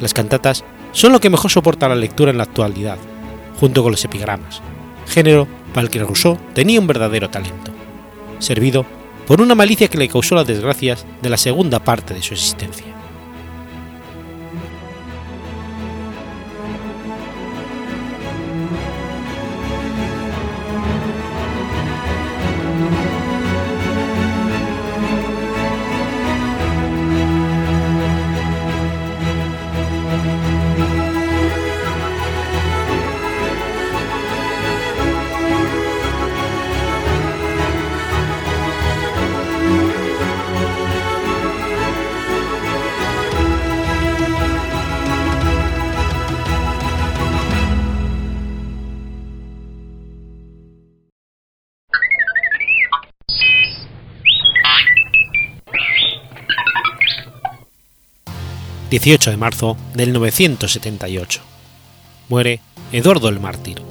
Las 0.00 0.12
cantatas 0.12 0.64
son 0.92 1.12
lo 1.12 1.20
que 1.20 1.30
mejor 1.30 1.50
soporta 1.50 1.88
la 1.88 1.94
lectura 1.94 2.30
en 2.30 2.38
la 2.38 2.44
actualidad, 2.44 2.98
junto 3.58 3.82
con 3.82 3.92
los 3.92 4.04
epigramas, 4.04 4.60
género 5.08 5.48
para 5.72 5.86
el 5.86 5.90
que 5.90 6.00
Rousseau 6.00 6.38
tenía 6.54 6.80
un 6.80 6.86
verdadero 6.86 7.30
talento, 7.30 7.72
servido 8.38 8.84
por 9.26 9.40
una 9.40 9.54
malicia 9.54 9.88
que 9.88 9.98
le 9.98 10.08
causó 10.08 10.34
las 10.34 10.46
desgracias 10.46 11.06
de 11.22 11.30
la 11.30 11.36
segunda 11.36 11.80
parte 11.80 12.14
de 12.14 12.22
su 12.22 12.34
existencia. 12.34 12.95
18 58.98 59.30
de 59.30 59.36
marzo 59.36 59.76
del 59.92 60.10
978. 60.14 61.42
Muere 62.30 62.60
Eduardo 62.92 63.28
el 63.28 63.40
Mártir. 63.40 63.82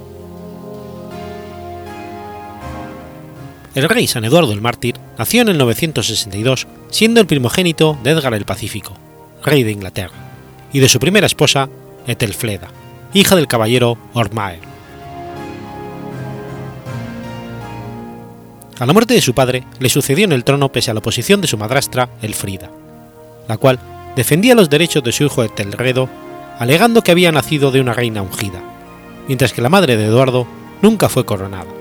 El 3.76 3.88
rey 3.88 4.08
San 4.08 4.26
Eduardo 4.26 4.52
el 4.52 4.62
Mártir 4.62 4.96
nació 5.20 5.44
en 5.44 5.50
el 5.50 5.60
962, 5.60 6.66
siendo 6.90 7.22
el 7.22 7.28
primogénito 7.28 7.96
de 8.02 8.10
Edgar 8.10 8.34
el 8.34 8.46
Pacífico, 8.46 8.94
rey 9.44 9.62
de 9.62 9.74
Inglaterra, 9.74 10.16
y 10.74 10.80
de 10.80 10.90
su 10.90 11.00
primera 11.00 11.28
esposa, 11.28 11.70
Etelfleda, 12.08 12.70
hija 13.14 13.36
del 13.36 13.46
caballero 13.46 14.00
Ormaer. 14.16 14.62
A 18.80 18.86
la 18.88 18.94
muerte 18.94 19.14
de 19.14 19.22
su 19.22 19.36
padre, 19.36 19.66
le 19.78 19.90
sucedió 19.90 20.26
en 20.26 20.32
el 20.32 20.44
trono 20.44 20.72
pese 20.72 20.90
a 20.90 20.96
la 20.96 21.02
oposición 21.02 21.42
de 21.42 21.48
su 21.48 21.60
madrastra, 21.60 22.10
Elfrida, 22.24 22.72
la 23.48 23.58
cual 23.58 23.80
defendía 24.16 24.56
los 24.56 24.70
derechos 24.70 25.04
de 25.04 25.12
su 25.12 25.26
hijo 25.26 25.44
Etelredo, 25.44 26.10
alegando 26.60 27.02
que 27.02 27.12
había 27.12 27.32
nacido 27.32 27.72
de 27.72 27.82
una 27.82 27.94
reina 27.94 28.22
ungida, 28.22 28.62
mientras 29.28 29.54
que 29.54 29.62
la 29.62 29.70
madre 29.70 29.98
de 29.98 30.06
Eduardo 30.06 30.48
nunca 30.82 31.10
fue 31.10 31.26
coronada. 31.26 31.72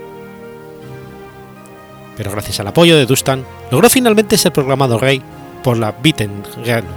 Pero 2.17 2.31
gracias 2.31 2.59
al 2.59 2.67
apoyo 2.67 2.97
de 2.97 3.05
Dustan, 3.05 3.45
logró 3.71 3.89
finalmente 3.89 4.37
ser 4.37 4.53
proclamado 4.53 4.97
rey 4.97 5.21
por 5.63 5.77
la 5.77 5.95
Wittengern. 6.03 6.87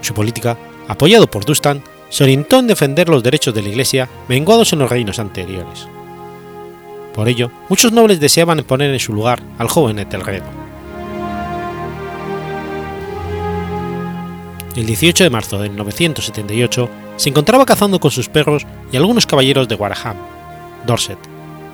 Su 0.00 0.14
política, 0.14 0.56
apoyado 0.88 1.30
por 1.30 1.44
Dustan, 1.44 1.82
se 2.08 2.24
orientó 2.24 2.58
en 2.58 2.66
defender 2.66 3.08
los 3.08 3.22
derechos 3.22 3.54
de 3.54 3.62
la 3.62 3.68
Iglesia 3.68 4.08
menguados 4.28 4.72
en 4.72 4.80
los 4.80 4.90
reinos 4.90 5.18
anteriores. 5.18 5.86
Por 7.14 7.28
ello, 7.28 7.50
muchos 7.68 7.92
nobles 7.92 8.20
deseaban 8.20 8.62
poner 8.64 8.90
en 8.90 9.00
su 9.00 9.12
lugar 9.12 9.42
al 9.58 9.68
joven 9.68 9.98
Etelredo. 9.98 10.46
El 14.76 14.86
18 14.86 15.24
de 15.24 15.30
marzo 15.30 15.58
de 15.58 15.68
978 15.68 16.88
se 17.16 17.28
encontraba 17.28 17.66
cazando 17.66 17.98
con 17.98 18.10
sus 18.10 18.28
perros 18.28 18.64
y 18.92 18.96
algunos 18.96 19.26
caballeros 19.26 19.68
de 19.68 19.74
Wareham, 19.74 20.16
Dorset, 20.86 21.18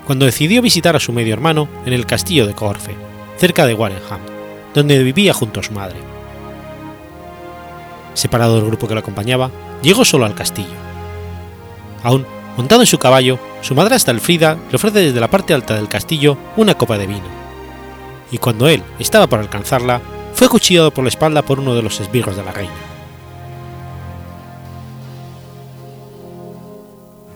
cuando 0.07 0.25
decidió 0.25 0.63
visitar 0.63 0.97
a 0.97 1.01
su 1.01 1.13
medio 1.13 1.35
hermano 1.35 1.69
en 1.85 1.93
el 1.93 2.07
castillo 2.07 2.47
de 2.47 2.55
Corfe, 2.55 2.95
cerca 3.37 3.67
de 3.67 3.75
Wareham, 3.75 4.21
donde 4.75 5.03
vivía 5.03 5.35
junto 5.35 5.61
a 5.61 5.63
su 5.63 5.73
madre. 5.73 5.99
Separado 8.15 8.57
del 8.57 8.67
grupo 8.67 8.89
que 8.89 8.95
lo 8.95 9.01
acompañaba, 9.01 9.51
llegó 9.83 10.05
solo 10.05 10.25
al 10.25 10.35
castillo. 10.35 10.69
Aún 12.03 12.27
Montado 12.57 12.81
en 12.81 12.87
su 12.87 12.99
caballo, 12.99 13.39
su 13.61 13.75
madrastra 13.75 14.15
Elfrida 14.15 14.57
le 14.71 14.77
ofrece 14.77 15.01
desde 15.01 15.21
la 15.21 15.31
parte 15.31 15.53
alta 15.53 15.75
del 15.75 15.89
castillo 15.89 16.39
una 16.57 16.75
copa 16.75 16.97
de 16.97 17.07
vino. 17.07 17.27
Y 18.31 18.39
cuando 18.39 18.67
él 18.69 18.83
estaba 18.99 19.27
por 19.27 19.41
alcanzarla, 19.41 20.01
fue 20.33 20.49
cuchillado 20.49 20.91
por 20.91 21.05
la 21.05 21.09
espalda 21.09 21.43
por 21.43 21.61
uno 21.61 21.75
de 21.75 21.83
los 21.83 22.01
esbirros 22.01 22.37
de 22.37 22.45
la 22.45 22.53
reina. 22.53 22.73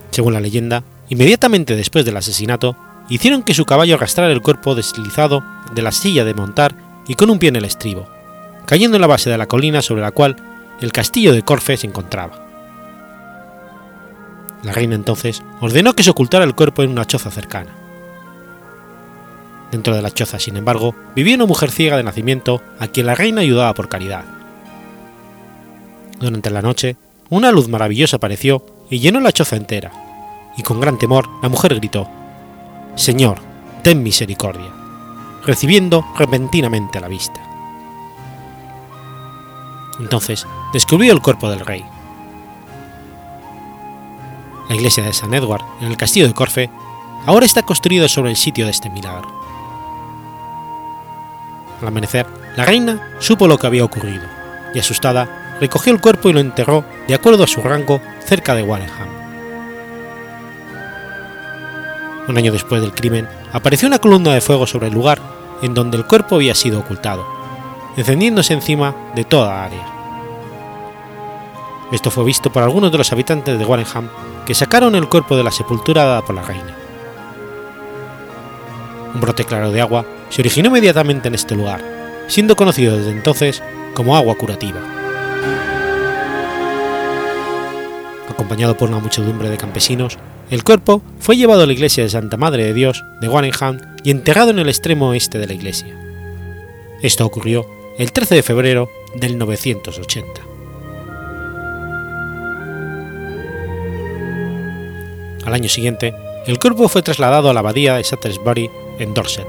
Según 0.09 0.33
la 0.33 0.41
leyenda, 0.41 0.83
inmediatamente 1.09 1.75
después 1.75 2.03
del 2.03 2.17
asesinato, 2.17 2.75
hicieron 3.07 3.43
que 3.43 3.53
su 3.53 3.65
caballo 3.65 3.95
arrastrara 3.95 4.31
el 4.31 4.41
cuerpo 4.41 4.75
deslizado 4.75 5.43
de 5.73 5.81
la 5.81 5.91
silla 5.91 6.25
de 6.25 6.33
montar 6.33 6.75
y 7.07 7.15
con 7.15 7.29
un 7.29 7.39
pie 7.39 7.49
en 7.49 7.55
el 7.55 7.65
estribo, 7.65 8.07
cayendo 8.65 8.97
en 8.97 9.01
la 9.01 9.07
base 9.07 9.29
de 9.29 9.37
la 9.37 9.47
colina 9.47 9.81
sobre 9.81 10.01
la 10.01 10.11
cual 10.11 10.35
el 10.81 10.91
castillo 10.91 11.31
de 11.31 11.43
Corfe 11.43 11.77
se 11.77 11.87
encontraba. 11.87 12.40
La 14.63 14.73
reina 14.73 14.95
entonces 14.95 15.43
ordenó 15.59 15.93
que 15.93 16.03
se 16.03 16.11
ocultara 16.11 16.45
el 16.45 16.55
cuerpo 16.55 16.83
en 16.83 16.91
una 16.91 17.05
choza 17.05 17.31
cercana. 17.31 17.71
Dentro 19.71 19.95
de 19.95 20.01
la 20.01 20.11
choza, 20.11 20.37
sin 20.37 20.57
embargo, 20.57 20.93
vivía 21.15 21.35
una 21.35 21.45
mujer 21.45 21.71
ciega 21.71 21.97
de 21.97 22.03
nacimiento 22.03 22.61
a 22.79 22.87
quien 22.87 23.05
la 23.05 23.15
reina 23.15 23.41
ayudaba 23.41 23.73
por 23.73 23.87
caridad. 23.87 24.25
Durante 26.19 26.49
la 26.49 26.61
noche, 26.61 26.97
una 27.29 27.51
luz 27.51 27.69
maravillosa 27.69 28.17
apareció 28.17 28.65
y 28.89 28.99
llenó 28.99 29.21
la 29.21 29.31
choza 29.31 29.55
entera, 29.55 29.91
y 30.57 30.61
con 30.61 30.81
gran 30.81 30.97
temor 30.99 31.27
la 31.41 31.49
mujer 31.49 31.75
gritó, 31.75 32.07
Señor, 32.95 33.39
ten 33.81 34.03
misericordia, 34.03 34.69
recibiendo 35.45 36.05
repentinamente 36.17 36.99
la 36.99 37.07
vista. 37.07 37.41
Entonces 39.99 40.45
descubrió 40.73 41.13
el 41.13 41.21
cuerpo 41.21 41.49
del 41.49 41.61
rey. 41.61 41.85
La 44.71 44.77
iglesia 44.77 45.03
de 45.03 45.11
San 45.11 45.33
Edward, 45.33 45.65
en 45.81 45.87
el 45.87 45.97
castillo 45.97 46.29
de 46.29 46.33
Corfe, 46.33 46.69
ahora 47.25 47.45
está 47.45 47.61
construida 47.61 48.07
sobre 48.07 48.29
el 48.29 48.37
sitio 48.37 48.63
de 48.63 48.71
este 48.71 48.89
milagro. 48.89 49.27
Al 51.81 51.89
amanecer, 51.89 52.25
la 52.55 52.63
reina 52.63 53.17
supo 53.19 53.49
lo 53.49 53.57
que 53.57 53.67
había 53.67 53.83
ocurrido 53.83 54.23
y, 54.73 54.79
asustada, 54.79 55.57
recogió 55.59 55.91
el 55.91 55.99
cuerpo 55.99 56.29
y 56.29 56.33
lo 56.33 56.39
enterró 56.39 56.85
de 57.05 57.13
acuerdo 57.13 57.43
a 57.43 57.47
su 57.47 57.59
rango 57.59 57.99
cerca 58.23 58.55
de 58.55 58.63
Warrenham. 58.63 59.09
Un 62.29 62.37
año 62.37 62.53
después 62.53 62.81
del 62.81 62.93
crimen, 62.93 63.27
apareció 63.51 63.89
una 63.89 63.99
columna 63.99 64.33
de 64.33 64.39
fuego 64.39 64.65
sobre 64.65 64.87
el 64.87 64.93
lugar 64.93 65.19
en 65.61 65.73
donde 65.73 65.97
el 65.97 66.05
cuerpo 66.05 66.35
había 66.35 66.55
sido 66.55 66.79
ocultado, 66.79 67.27
encendiéndose 67.97 68.53
encima 68.53 68.95
de 69.15 69.25
toda 69.25 69.65
área. 69.65 69.85
Esto 71.91 72.09
fue 72.09 72.23
visto 72.23 72.53
por 72.53 72.63
algunos 72.63 72.89
de 72.89 72.99
los 72.99 73.11
habitantes 73.11 73.59
de 73.59 73.65
Warrenham 73.65 74.07
que 74.51 74.55
sacaron 74.55 74.95
el 74.95 75.07
cuerpo 75.07 75.37
de 75.37 75.45
la 75.45 75.51
sepultura 75.51 76.03
dada 76.03 76.25
por 76.25 76.35
la 76.35 76.41
reina. 76.41 76.75
Un 79.15 79.21
brote 79.21 79.45
claro 79.45 79.71
de 79.71 79.79
agua 79.79 80.05
se 80.27 80.41
originó 80.41 80.67
inmediatamente 80.67 81.29
en 81.29 81.35
este 81.35 81.55
lugar, 81.55 81.81
siendo 82.27 82.57
conocido 82.57 82.97
desde 82.97 83.11
entonces 83.11 83.63
como 83.93 84.17
agua 84.17 84.35
curativa. 84.35 84.81
Acompañado 88.29 88.75
por 88.75 88.89
una 88.89 88.99
muchedumbre 88.99 89.49
de 89.49 89.57
campesinos, 89.57 90.17
el 90.49 90.65
cuerpo 90.65 91.01
fue 91.21 91.37
llevado 91.37 91.63
a 91.63 91.65
la 91.65 91.71
iglesia 91.71 92.03
de 92.03 92.09
Santa 92.09 92.35
Madre 92.35 92.65
de 92.65 92.73
Dios 92.73 93.05
de 93.21 93.29
Warrenham 93.29 93.79
y 94.03 94.11
enterrado 94.11 94.49
en 94.49 94.59
el 94.59 94.67
extremo 94.67 95.11
oeste 95.11 95.39
de 95.39 95.47
la 95.47 95.53
iglesia. 95.53 95.97
Esto 97.01 97.25
ocurrió 97.25 97.65
el 97.97 98.11
13 98.11 98.35
de 98.35 98.43
febrero 98.43 98.89
del 99.15 99.37
980. 99.37 100.50
Al 105.45 105.53
año 105.53 105.69
siguiente, 105.69 106.13
el 106.45 106.59
cuerpo 106.59 106.87
fue 106.87 107.01
trasladado 107.01 107.49
a 107.49 107.53
la 107.53 107.59
abadía 107.61 107.95
de 107.95 108.03
Salisbury 108.03 108.69
en 108.99 109.13
Dorset. 109.13 109.47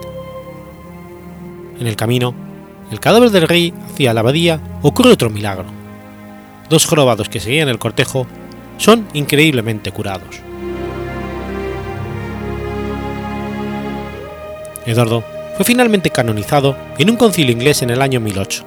En 1.78 1.86
el 1.86 1.96
camino, 1.96 2.34
el 2.90 3.00
cadáver 3.00 3.30
del 3.30 3.48
rey 3.48 3.74
hacia 3.90 4.14
la 4.14 4.20
abadía 4.20 4.60
ocurre 4.82 5.12
otro 5.12 5.30
milagro. 5.30 5.66
Dos 6.70 6.86
jorobados 6.86 7.28
que 7.28 7.40
seguían 7.40 7.68
el 7.68 7.78
cortejo 7.78 8.26
son 8.78 9.06
increíblemente 9.12 9.92
curados. 9.92 10.40
Eduardo 14.86 15.22
fue 15.56 15.64
finalmente 15.64 16.10
canonizado 16.10 16.76
en 16.98 17.10
un 17.10 17.16
concilio 17.16 17.52
inglés 17.52 17.82
en 17.82 17.90
el 17.90 18.02
año 18.02 18.20
1008, 18.20 18.64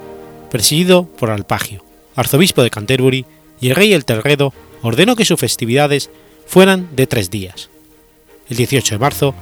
presidido 0.49 1.05
por 1.05 1.31
Alpagio, 1.31 1.83
arzobispo 2.15 2.63
de 2.63 2.69
Canterbury, 2.69 3.25
y 3.59 3.69
el 3.69 3.75
rey 3.75 3.93
El 3.93 4.05
Terredo 4.05 4.53
ordenó 4.81 5.15
que 5.15 5.25
sus 5.25 5.39
festividades 5.39 6.09
fueran 6.45 6.95
de 6.95 7.07
tres 7.07 7.29
días, 7.29 7.69
el 8.49 8.57
18 8.57 8.95
de 8.95 8.99
marzo, 8.99 9.35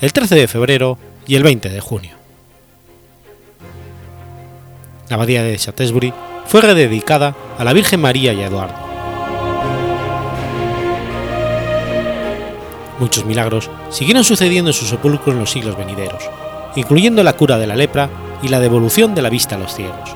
el 0.00 0.12
13 0.12 0.34
de 0.34 0.48
febrero 0.48 0.98
y 1.26 1.36
el 1.36 1.42
20 1.42 1.68
de 1.68 1.80
junio. 1.80 2.16
La 5.08 5.16
abadía 5.16 5.42
de 5.42 5.56
Shaftesbury 5.56 6.12
fue 6.46 6.60
rededicada 6.60 7.34
a 7.58 7.64
la 7.64 7.72
Virgen 7.72 8.00
María 8.00 8.32
y 8.32 8.42
a 8.42 8.46
Eduardo. 8.46 8.84
Muchos 12.98 13.24
milagros 13.24 13.70
siguieron 13.90 14.24
sucediendo 14.24 14.70
en 14.70 14.74
su 14.74 14.86
sepulcro 14.86 15.32
en 15.32 15.40
los 15.40 15.50
siglos 15.50 15.76
venideros, 15.76 16.22
incluyendo 16.76 17.22
la 17.22 17.34
cura 17.34 17.58
de 17.58 17.66
la 17.66 17.76
lepra 17.76 18.08
y 18.42 18.48
la 18.48 18.60
devolución 18.60 19.14
de 19.14 19.22
la 19.22 19.30
vista 19.30 19.56
a 19.56 19.58
los 19.58 19.74
ciegos. 19.74 20.10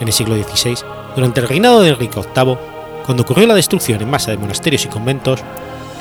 En 0.00 0.06
el 0.06 0.12
siglo 0.12 0.36
XVI, 0.36 0.76
durante 1.18 1.40
el 1.40 1.48
reinado 1.48 1.80
de 1.80 1.88
Enrique 1.88 2.20
VIII, 2.20 2.56
cuando 3.04 3.24
ocurrió 3.24 3.44
la 3.48 3.56
destrucción 3.56 4.00
en 4.00 4.08
masa 4.08 4.30
de 4.30 4.36
monasterios 4.36 4.84
y 4.84 4.88
conventos, 4.88 5.40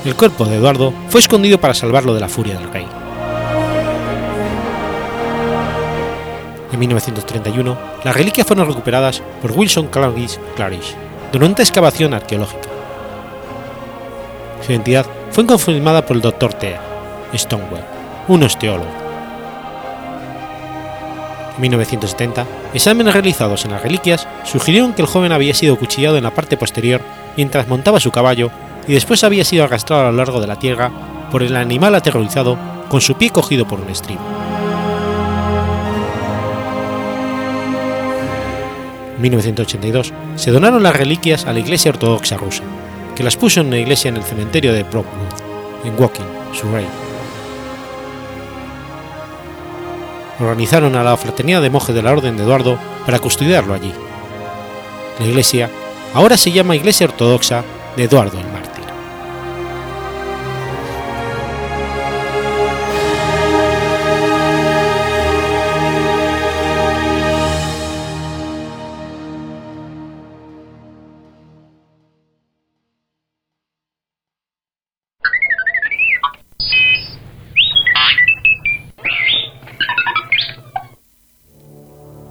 el 0.06 0.14
cuerpo 0.14 0.46
de 0.46 0.58
Eduardo 0.58 0.94
fue 1.10 1.22
escondido 1.22 1.60
para 1.60 1.74
salvarlo 1.74 2.14
de 2.14 2.20
la 2.20 2.30
furia 2.30 2.54
del 2.54 2.72
rey. 2.72 2.86
En 6.72 6.80
1931, 6.80 7.78
las 8.04 8.16
reliquias 8.16 8.46
fueron 8.46 8.68
recuperadas 8.68 9.24
por 9.42 9.54
Wilson 9.54 9.88
Clarice 9.88 10.40
Clarish 10.56 10.94
durante 11.32 11.62
una 11.62 11.64
excavación 11.64 12.14
arqueológica. 12.14 12.70
Su 14.64 14.72
identidad 14.72 15.08
fue 15.32 15.48
confirmada 15.48 16.06
por 16.06 16.16
el 16.16 16.22
Dr. 16.22 16.54
T. 16.54 16.78
Stonewell, 17.36 17.84
un 18.28 18.44
osteólogo. 18.44 19.07
En 21.58 21.62
1970, 21.62 22.46
exámenes 22.76 23.14
realizados 23.14 23.66
en 23.66 23.72
las 23.72 23.82
reliquias 23.82 24.28
sugirieron 24.44 24.94
que 24.94 25.02
el 25.02 25.08
joven 25.08 25.32
había 25.32 25.56
sido 25.56 25.76
cuchillado 25.76 26.16
en 26.16 26.24
la 26.24 26.30
parte 26.30 26.56
posterior 26.56 27.02
mientras 27.36 27.68
montaba 27.68 28.00
su 28.00 28.12
caballo 28.12 28.52
y 28.88 28.94
después 28.94 29.24
había 29.24 29.44
sido 29.44 29.64
arrastrado 29.64 30.04
a 30.04 30.12
lo 30.12 30.18
largo 30.18 30.40
de 30.40 30.46
la 30.46 30.60
tierra 30.60 30.92
por 31.32 31.42
el 31.42 31.56
animal 31.56 31.96
aterrorizado 31.96 32.60
con 32.90 33.02
su 33.02 33.16
pie 33.16 33.32
cogido 33.32 33.68
por 33.68 33.80
un 33.80 33.90
estribo. 33.90 34.22
En 39.16 39.22
1982 39.24 40.14
se 40.36 40.52
donaron 40.52 40.84
las 40.84 40.96
reliquias 40.96 41.48
a 41.48 41.54
la 41.54 41.60
Iglesia 41.60 41.90
Ortodoxa 41.90 42.38
rusa, 42.38 42.62
que 43.16 43.24
las 43.24 43.36
puso 43.36 43.62
en 43.62 43.68
una 43.68 43.80
iglesia 43.80 44.10
en 44.10 44.18
el 44.18 44.24
cementerio 44.24 44.74
de 44.74 44.84
Brockwood, 44.84 45.86
en 45.86 46.00
Woking, 46.00 46.28
Surrey. 46.54 46.86
Organizaron 50.40 50.96
a 50.96 51.04
la 51.04 51.18
fraternidad 51.18 51.62
de 51.62 51.70
monjes 51.70 51.96
de 51.96 52.02
la 52.02 52.12
Orden 52.12 52.38
de 52.38 52.44
Eduardo 52.44 52.78
para 53.06 53.20
custodiarlo 53.20 53.74
allí. 53.74 53.94
La 55.20 55.26
iglesia 55.26 55.70
ahora 56.14 56.38
se 56.38 56.52
llama 56.52 56.76
Iglesia 56.76 57.08
Ortodoxa 57.08 57.64
de 57.96 58.04
Eduardo 58.04 58.40
el 58.40 58.46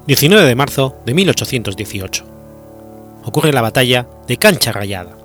19 0.07 0.47
de 0.47 0.55
marzo 0.55 0.95
de 1.05 1.15
1818. 1.15 2.25
Ocurre 3.25 3.53
la 3.53 3.61
batalla 3.61 4.07
de 4.29 4.37
Cancha 4.37 4.71
Rayada. 4.71 5.19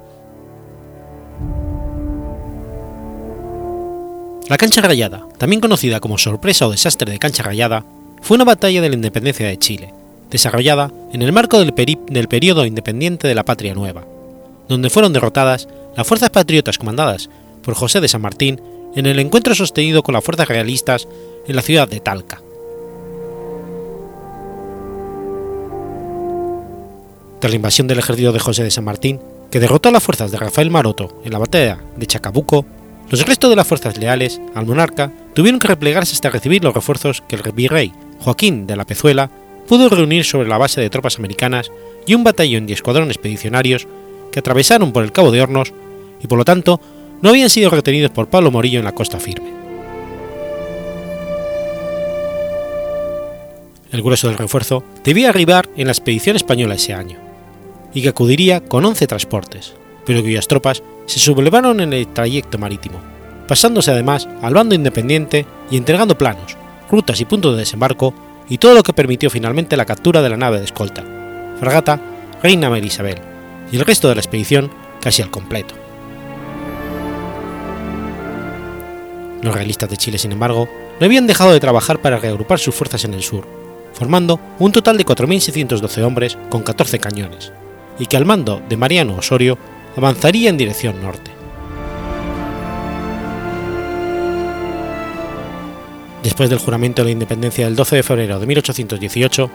La 4.50 4.58
Cancha 4.58 4.82
Rayada, 4.82 5.28
también 5.38 5.62
conocida 5.62 6.00
como 6.00 6.18
Sorpresa 6.18 6.66
o 6.66 6.72
Desastre 6.72 7.12
de 7.12 7.20
Cancha 7.20 7.44
Rayada, 7.44 7.86
fue 8.24 8.34
una 8.34 8.44
batalla 8.44 8.82
de 8.82 8.90
la 8.90 8.96
independencia 8.96 9.48
de 9.48 9.60
Chile, 9.60 9.94
desarrollada 10.32 10.92
en 11.14 11.22
el 11.22 11.32
marco 11.32 11.60
del, 11.60 11.76
del 11.76 12.28
periodo 12.28 12.66
independiente 12.66 13.28
de 13.28 13.36
la 13.36 13.44
Patria 13.44 13.76
Nueva, 13.76 14.04
donde 14.68 14.90
fueron 14.90 15.14
derrotadas 15.14 15.68
las 15.96 16.08
fuerzas 16.08 16.32
patriotas 16.32 16.80
comandadas 16.80 17.30
por 17.62 17.76
José 17.76 18.02
de 18.02 18.08
San 18.08 18.22
Martín 18.22 18.60
en 18.96 19.06
el 19.06 19.20
encuentro 19.20 19.54
sostenido 19.54 20.02
con 20.02 20.14
las 20.14 20.24
fuerzas 20.24 20.48
realistas 20.48 21.08
en 21.48 21.56
la 21.56 21.62
ciudad 21.62 21.88
de 21.88 22.00
Talca. 22.00 22.42
Tras 27.42 27.54
la 27.54 27.56
invasión 27.56 27.88
del 27.88 27.98
ejército 27.98 28.32
de 28.32 28.40
José 28.40 28.64
de 28.64 28.70
San 28.70 28.84
Martín, 28.84 29.20
que 29.50 29.60
derrotó 29.60 29.90
a 29.90 29.92
las 29.92 30.04
fuerzas 30.04 30.30
de 30.30 30.38
Rafael 30.38 30.70
Maroto 30.70 31.20
en 31.26 31.32
la 31.32 31.40
batalla 31.40 31.80
de 31.98 32.06
Chacabuco, 32.06 32.68
los 33.10 33.26
restos 33.26 33.50
de 33.50 33.56
las 33.56 33.66
fuerzas 33.66 33.98
leales 33.98 34.40
al 34.54 34.68
monarca 34.68 35.12
tuvieron 35.34 35.60
que 35.60 35.68
replegarse 35.68 36.14
hasta 36.14 36.30
recibir 36.30 36.64
los 36.64 36.76
refuerzos 36.76 37.24
que 37.28 37.36
el 37.36 37.42
virrey 37.52 37.92
Joaquín 38.20 38.68
de 38.68 38.76
la 38.76 38.86
Pezuela 38.86 39.32
pudo 39.68 39.90
reunir 39.90 40.24
sobre 40.24 40.48
la 40.48 40.60
base 40.60 40.82
de 40.82 40.92
tropas 40.92 41.18
americanas 41.18 41.72
y 42.06 42.14
un 42.14 42.24
batallón 42.24 42.70
y 42.70 42.74
escuadrón 42.74 43.08
expedicionarios 43.08 43.88
que 44.32 44.38
atravesaron 44.38 44.92
por 44.92 45.04
el 45.04 45.12
Cabo 45.12 45.32
de 45.32 45.42
Hornos 45.42 45.74
y 46.22 46.28
por 46.28 46.38
lo 46.38 46.46
tanto 46.46 46.80
no 47.24 47.30
habían 47.30 47.50
sido 47.50 47.72
retenidos 47.72 48.12
por 48.12 48.30
Pablo 48.30 48.52
Morillo 48.52 48.78
en 48.78 48.86
la 48.86 48.94
costa 48.94 49.20
firme. 49.20 49.52
El 53.92 54.04
grueso 54.04 54.28
del 54.28 54.38
refuerzo 54.38 54.84
debía 55.04 55.30
arribar 55.30 55.68
en 55.76 55.88
la 55.88 55.92
expedición 55.92 56.36
española 56.36 56.76
ese 56.76 56.94
año 56.94 57.31
y 57.94 58.02
que 58.02 58.10
acudiría 58.10 58.62
con 58.62 58.86
11 58.86 59.08
transportes, 59.08 59.74
pero 60.06 60.22
cuyas 60.22 60.48
tropas 60.48 60.84
se 61.06 61.20
sublevaron 61.20 61.80
en 61.80 61.94
el 61.94 62.08
trayecto 62.08 62.58
marítimo, 62.58 63.00
pasándose 63.48 63.92
además 63.92 64.28
al 64.42 64.54
bando 64.54 64.76
independiente 64.76 65.46
y 65.70 65.78
entregando 65.78 66.18
planos, 66.18 66.58
rutas 66.90 67.20
y 67.22 67.26
puntos 67.26 67.54
de 67.54 67.60
desembarco 67.60 68.14
y 68.50 68.58
todo 68.58 68.76
lo 68.76 68.84
que 68.84 68.94
permitió 68.94 69.30
finalmente 69.30 69.78
la 69.78 69.86
captura 69.86 70.22
de 70.22 70.30
la 70.30 70.38
nave 70.38 70.60
de 70.60 70.66
escolta, 70.66 71.04
fragata 71.60 72.00
Reina 72.42 72.70
María 72.70 72.88
Isabel, 72.88 73.20
y 73.72 73.78
el 73.78 73.86
resto 73.86 74.10
de 74.10 74.16
la 74.16 74.22
expedición 74.22 74.72
casi 75.00 75.22
al 75.22 75.32
completo. 75.32 75.76
Los 79.42 79.56
realistas 79.56 79.90
de 79.90 79.98
Chile, 79.98 80.18
sin 80.18 80.32
embargo, 80.32 80.70
no 81.00 81.06
habían 81.06 81.26
dejado 81.26 81.52
de 81.52 81.60
trabajar 81.60 82.00
para 82.00 82.18
reagrupar 82.18 82.60
sus 82.60 82.76
fuerzas 82.76 83.06
en 83.06 83.14
el 83.14 83.24
sur, 83.24 83.48
formando 83.94 84.40
un 84.60 84.72
total 84.72 84.98
de 84.98 85.06
4.612 85.06 86.04
hombres 86.04 86.38
con 86.50 86.62
14 86.62 87.00
cañones, 87.00 87.52
y 88.00 88.06
que 88.06 88.18
al 88.18 88.26
mando 88.26 88.62
de 88.68 88.78
Mariano 88.78 89.16
Osorio 89.16 89.58
avanzaría 89.96 90.50
en 90.50 90.58
dirección 90.58 91.02
norte. 91.02 91.32
Después 96.24 96.50
del 96.50 96.60
juramento 96.60 97.02
de 97.02 97.06
la 97.08 97.12
independencia 97.12 97.66
del 97.66 97.76
12 97.76 97.96
de 97.98 98.04
febrero 98.04 98.40
de 98.40 98.46
1818, 98.46 99.52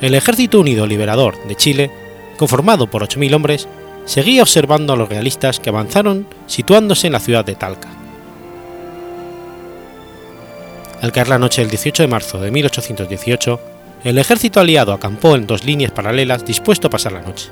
el 0.00 0.14
Ejército 0.14 0.60
Unido 0.60 0.86
Liberador 0.86 1.36
de 1.46 1.54
Chile, 1.54 1.90
conformado 2.36 2.88
por 2.88 3.02
8.000 3.02 3.34
hombres, 3.34 3.68
seguía 4.04 4.42
observando 4.42 4.92
a 4.92 4.96
los 4.96 5.08
realistas 5.08 5.60
que 5.60 5.70
avanzaron 5.70 6.26
situándose 6.46 7.06
en 7.06 7.12
la 7.12 7.20
ciudad 7.20 7.44
de 7.44 7.54
Talca. 7.54 7.88
Al 11.00 11.12
caer 11.12 11.28
la 11.28 11.38
noche 11.38 11.60
del 11.60 11.70
18 11.70 12.02
de 12.02 12.08
marzo 12.08 12.40
de 12.40 12.50
1818, 12.50 13.60
el 14.04 14.18
ejército 14.18 14.58
aliado 14.58 14.92
acampó 14.92 15.36
en 15.36 15.46
dos 15.46 15.64
líneas 15.64 15.92
paralelas 15.92 16.44
dispuesto 16.44 16.88
a 16.88 16.90
pasar 16.90 17.12
la 17.12 17.22
noche. 17.22 17.50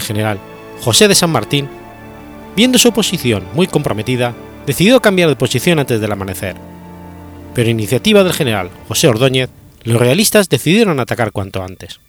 General 0.00 0.38
José 0.80 1.08
de 1.08 1.14
San 1.14 1.30
Martín, 1.30 1.68
viendo 2.56 2.78
su 2.78 2.92
posición 2.92 3.44
muy 3.54 3.66
comprometida, 3.66 4.34
decidió 4.66 5.00
cambiar 5.00 5.28
de 5.28 5.36
posición 5.36 5.78
antes 5.78 6.00
del 6.00 6.12
amanecer, 6.12 6.56
pero 7.54 7.70
iniciativa 7.70 8.24
del 8.24 8.32
general 8.32 8.70
José 8.88 9.08
Ordóñez, 9.08 9.50
los 9.84 10.00
realistas 10.00 10.48
decidieron 10.48 11.00
atacar 11.00 11.32
cuanto 11.32 11.62
antes. 11.62 12.00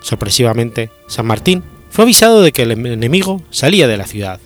Sorpresivamente, 0.00 0.90
San 1.08 1.26
Martín 1.26 1.64
fue 1.90 2.04
avisado 2.04 2.42
de 2.42 2.52
que 2.52 2.62
el 2.62 2.72
enemigo 2.72 3.42
salía 3.50 3.88
de 3.88 3.96
la 3.96 4.06
ciudad, 4.06 4.38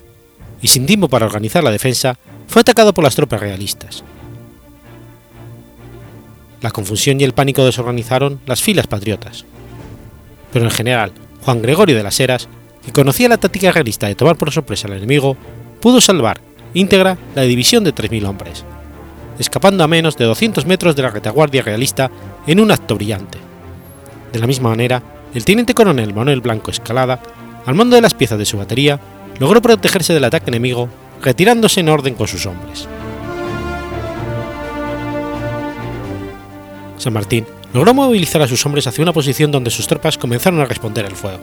y 0.61 0.69
sin 0.69 0.85
tiempo 0.85 1.07
para 1.07 1.25
organizar 1.25 1.63
la 1.63 1.71
defensa, 1.71 2.17
fue 2.47 2.61
atacado 2.61 2.93
por 2.93 3.03
las 3.03 3.15
tropas 3.15 3.41
realistas. 3.41 4.03
La 6.61 6.71
confusión 6.71 7.19
y 7.19 7.23
el 7.23 7.33
pánico 7.33 7.65
desorganizaron 7.65 8.39
las 8.45 8.61
filas 8.61 8.87
patriotas. 8.87 9.45
Pero 10.53 10.65
el 10.65 10.71
general 10.71 11.11
Juan 11.43 11.61
Gregorio 11.61 11.95
de 11.95 12.03
las 12.03 12.19
Heras, 12.19 12.47
que 12.85 12.91
conocía 12.91 13.29
la 13.29 13.37
táctica 13.37 13.71
realista 13.71 14.07
de 14.07 14.15
tomar 14.15 14.35
por 14.35 14.51
sorpresa 14.51 14.87
al 14.87 14.95
enemigo, 14.95 15.35
pudo 15.79 16.01
salvar 16.01 16.41
íntegra 16.73 17.17
la 17.35 17.41
división 17.41 17.83
de 17.83 17.93
3.000 17.93 18.27
hombres, 18.27 18.63
escapando 19.39 19.83
a 19.83 19.87
menos 19.87 20.17
de 20.17 20.25
200 20.25 20.65
metros 20.65 20.95
de 20.95 21.01
la 21.01 21.09
retaguardia 21.09 21.63
realista 21.63 22.09
en 22.47 22.59
un 22.59 22.71
acto 22.71 22.95
brillante. 22.95 23.39
De 24.31 24.39
la 24.39 24.47
misma 24.47 24.69
manera, 24.69 25.01
el 25.33 25.43
teniente 25.43 25.73
coronel 25.73 26.13
Manuel 26.13 26.41
Blanco 26.41 26.71
Escalada 26.71 27.19
al 27.65 27.75
mando 27.75 27.95
de 27.95 28.01
las 28.01 28.13
piezas 28.13 28.39
de 28.39 28.45
su 28.45 28.57
batería, 28.57 28.99
logró 29.39 29.61
protegerse 29.61 30.13
del 30.13 30.23
ataque 30.23 30.49
enemigo, 30.49 30.89
retirándose 31.21 31.79
en 31.79 31.89
orden 31.89 32.15
con 32.15 32.27
sus 32.27 32.45
hombres. 32.45 32.87
San 37.01 37.13
Martín 37.13 37.47
logró 37.73 37.95
movilizar 37.95 38.43
a 38.43 38.47
sus 38.47 38.63
hombres 38.63 38.85
hacia 38.85 39.01
una 39.01 39.11
posición 39.11 39.51
donde 39.51 39.71
sus 39.71 39.87
tropas 39.87 40.19
comenzaron 40.19 40.59
a 40.61 40.65
responder 40.65 41.03
el 41.05 41.15
fuego. 41.15 41.39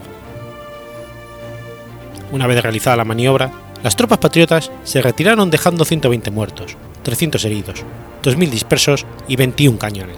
Una 2.31 2.47
vez 2.47 2.63
realizada 2.63 2.95
la 2.95 3.03
maniobra, 3.03 3.51
las 3.83 3.97
tropas 3.97 4.19
patriotas 4.19 4.71
se 4.85 5.01
retiraron 5.01 5.51
dejando 5.51 5.83
120 5.83 6.31
muertos, 6.31 6.77
300 7.03 7.43
heridos, 7.43 7.83
2.000 8.23 8.49
dispersos 8.49 9.05
y 9.27 9.35
21 9.35 9.77
cañones. 9.77 10.17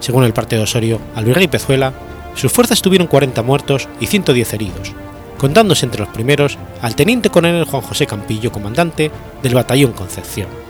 Según 0.00 0.24
el 0.24 0.32
partido 0.32 0.64
Osorio, 0.64 1.00
al 1.14 1.24
virrey 1.24 1.46
Pezuela 1.46 1.92
sus 2.34 2.50
fuerzas 2.50 2.82
tuvieron 2.82 3.06
40 3.06 3.44
muertos 3.44 3.88
y 4.00 4.08
110 4.08 4.54
heridos, 4.54 4.92
contándose 5.38 5.86
entre 5.86 6.00
los 6.00 6.08
primeros 6.08 6.58
al 6.82 6.96
teniente 6.96 7.30
coronel 7.30 7.62
Juan 7.62 7.82
José 7.82 8.08
Campillo, 8.08 8.50
comandante 8.50 9.12
del 9.40 9.54
batallón 9.54 9.92
Concepción. 9.92 10.63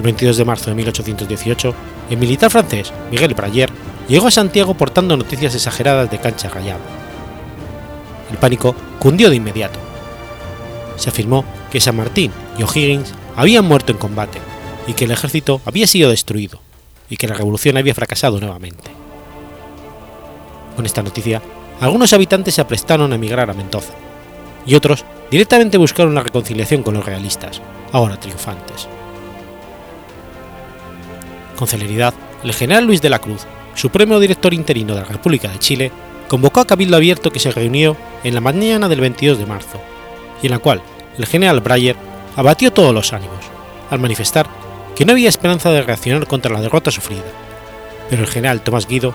El 0.00 0.04
22 0.04 0.38
de 0.38 0.46
marzo 0.46 0.70
de 0.70 0.76
1818, 0.76 1.74
el 2.08 2.16
militar 2.16 2.50
francés 2.50 2.90
Miguel 3.10 3.34
Brayer 3.34 3.68
llegó 4.08 4.28
a 4.28 4.30
Santiago 4.30 4.72
portando 4.72 5.14
noticias 5.14 5.54
exageradas 5.54 6.10
de 6.10 6.18
cancha 6.18 6.48
rayada. 6.48 6.80
El 8.30 8.38
pánico 8.38 8.74
cundió 8.98 9.28
de 9.28 9.36
inmediato. 9.36 9.78
Se 10.96 11.10
afirmó 11.10 11.44
que 11.70 11.82
San 11.82 11.96
Martín 11.96 12.32
y 12.58 12.62
O'Higgins 12.62 13.12
habían 13.36 13.66
muerto 13.66 13.92
en 13.92 13.98
combate, 13.98 14.38
y 14.86 14.94
que 14.94 15.04
el 15.04 15.10
ejército 15.10 15.60
había 15.66 15.86
sido 15.86 16.08
destruido 16.08 16.62
y 17.10 17.18
que 17.18 17.28
la 17.28 17.34
revolución 17.34 17.76
había 17.76 17.94
fracasado 17.94 18.40
nuevamente. 18.40 18.90
Con 20.76 20.86
esta 20.86 21.02
noticia, 21.02 21.42
algunos 21.78 22.14
habitantes 22.14 22.54
se 22.54 22.62
aprestaron 22.62 23.12
a 23.12 23.16
emigrar 23.16 23.50
a 23.50 23.54
Mendoza 23.54 23.92
y 24.64 24.76
otros 24.76 25.04
directamente 25.30 25.76
buscaron 25.76 26.14
la 26.14 26.22
reconciliación 26.22 26.82
con 26.82 26.94
los 26.94 27.04
realistas, 27.04 27.60
ahora 27.92 28.18
triunfantes. 28.18 28.88
Con 31.60 31.68
celeridad, 31.68 32.14
el 32.42 32.54
general 32.54 32.86
Luis 32.86 33.02
de 33.02 33.10
la 33.10 33.18
Cruz, 33.18 33.42
supremo 33.74 34.18
director 34.18 34.54
interino 34.54 34.94
de 34.94 35.02
la 35.02 35.06
República 35.06 35.48
de 35.48 35.58
Chile, 35.58 35.92
convocó 36.26 36.60
a 36.60 36.66
Cabildo 36.66 36.96
Abierto 36.96 37.30
que 37.30 37.38
se 37.38 37.50
reunió 37.50 37.98
en 38.24 38.32
la 38.32 38.40
mañana 38.40 38.88
del 38.88 39.02
22 39.02 39.38
de 39.38 39.44
marzo, 39.44 39.78
y 40.40 40.46
en 40.46 40.52
la 40.52 40.58
cual 40.58 40.80
el 41.18 41.26
general 41.26 41.60
Breyer 41.60 41.96
abatió 42.34 42.72
todos 42.72 42.94
los 42.94 43.12
ánimos, 43.12 43.44
al 43.90 43.98
manifestar 43.98 44.46
que 44.96 45.04
no 45.04 45.12
había 45.12 45.28
esperanza 45.28 45.70
de 45.70 45.82
reaccionar 45.82 46.26
contra 46.26 46.50
la 46.50 46.62
derrota 46.62 46.90
sufrida, 46.90 47.26
pero 48.08 48.22
el 48.22 48.28
general 48.28 48.62
Tomás 48.62 48.86
Guido, 48.86 49.12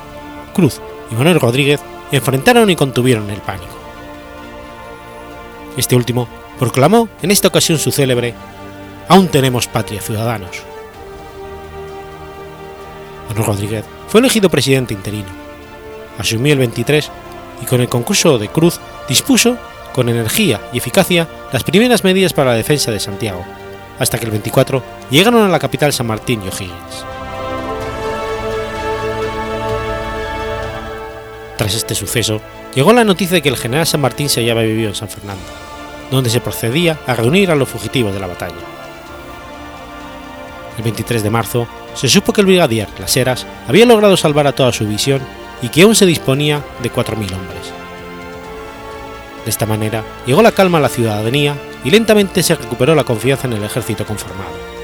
Cruz 0.53 0.81
y 1.11 1.15
Manuel 1.15 1.39
Rodríguez 1.39 1.81
enfrentaron 2.11 2.69
y 2.69 2.75
contuvieron 2.75 3.27
el 3.31 3.41
pánico. 3.41 3.73
Este 5.77 5.95
último 5.95 6.27
proclamó 6.59 7.09
en 7.23 7.31
esta 7.31 7.47
ocasión 7.47 7.79
su 7.79 7.91
célebre 7.91 8.35
Aún 9.07 9.29
tenemos 9.29 9.67
patria, 9.67 9.99
ciudadanos. 9.99 10.74
Manuel 13.27 13.45
Rodríguez 13.45 13.85
fue 14.07 14.19
elegido 14.19 14.49
presidente 14.49 14.93
interino. 14.93 15.29
Asumió 16.17 16.53
el 16.53 16.59
23 16.59 17.11
y 17.61 17.65
con 17.65 17.81
el 17.81 17.89
concurso 17.89 18.37
de 18.37 18.49
Cruz 18.49 18.79
dispuso 19.07 19.57
con 19.93 20.09
energía 20.09 20.59
y 20.73 20.77
eficacia 20.77 21.27
las 21.53 21.63
primeras 21.63 22.03
medidas 22.03 22.33
para 22.33 22.51
la 22.51 22.57
defensa 22.57 22.91
de 22.91 22.99
Santiago, 22.99 23.45
hasta 23.97 24.17
que 24.17 24.25
el 24.25 24.31
24 24.31 24.83
llegaron 25.09 25.41
a 25.43 25.49
la 25.49 25.59
capital 25.59 25.93
San 25.93 26.07
Martín 26.07 26.41
y 26.43 26.49
O'Higgins. 26.49 27.05
Tras 31.57 31.75
este 31.75 31.95
suceso, 31.95 32.41
llegó 32.73 32.91
la 32.91 33.05
noticia 33.05 33.35
de 33.35 33.41
que 33.41 33.49
el 33.49 33.57
general 33.57 33.87
San 33.87 34.01
Martín 34.01 34.27
se 34.27 34.41
hallaba 34.41 34.63
vivido 34.63 34.89
en 34.89 34.95
San 34.95 35.07
Fernando, 35.07 35.45
donde 36.11 36.29
se 36.29 36.41
procedía 36.41 36.99
a 37.07 37.15
reunir 37.15 37.49
a 37.49 37.55
los 37.55 37.69
fugitivos 37.69 38.13
de 38.13 38.19
la 38.19 38.27
batalla. 38.27 38.84
El 40.77 40.83
23 40.83 41.23
de 41.23 41.29
marzo 41.29 41.67
se 41.93 42.09
supo 42.09 42.33
que 42.33 42.41
el 42.41 42.47
brigadier 42.47 42.89
Las 42.99 43.15
Heras 43.15 43.45
había 43.67 43.85
logrado 43.85 44.17
salvar 44.17 44.47
a 44.47 44.51
toda 44.53 44.71
su 44.71 44.85
división 44.85 45.21
y 45.61 45.69
que 45.69 45.83
aún 45.83 45.95
se 45.95 46.05
disponía 46.05 46.61
de 46.81 46.91
4.000 46.91 47.13
hombres. 47.33 47.73
De 49.45 49.51
esta 49.51 49.65
manera 49.65 50.03
llegó 50.25 50.41
la 50.41 50.51
calma 50.51 50.79
a 50.79 50.81
la 50.81 50.89
ciudadanía 50.89 51.55
y 51.83 51.91
lentamente 51.91 52.41
se 52.41 52.55
recuperó 52.55 52.95
la 52.95 53.03
confianza 53.03 53.47
en 53.47 53.53
el 53.53 53.63
ejército 53.63 54.05
conformado. 54.05 54.75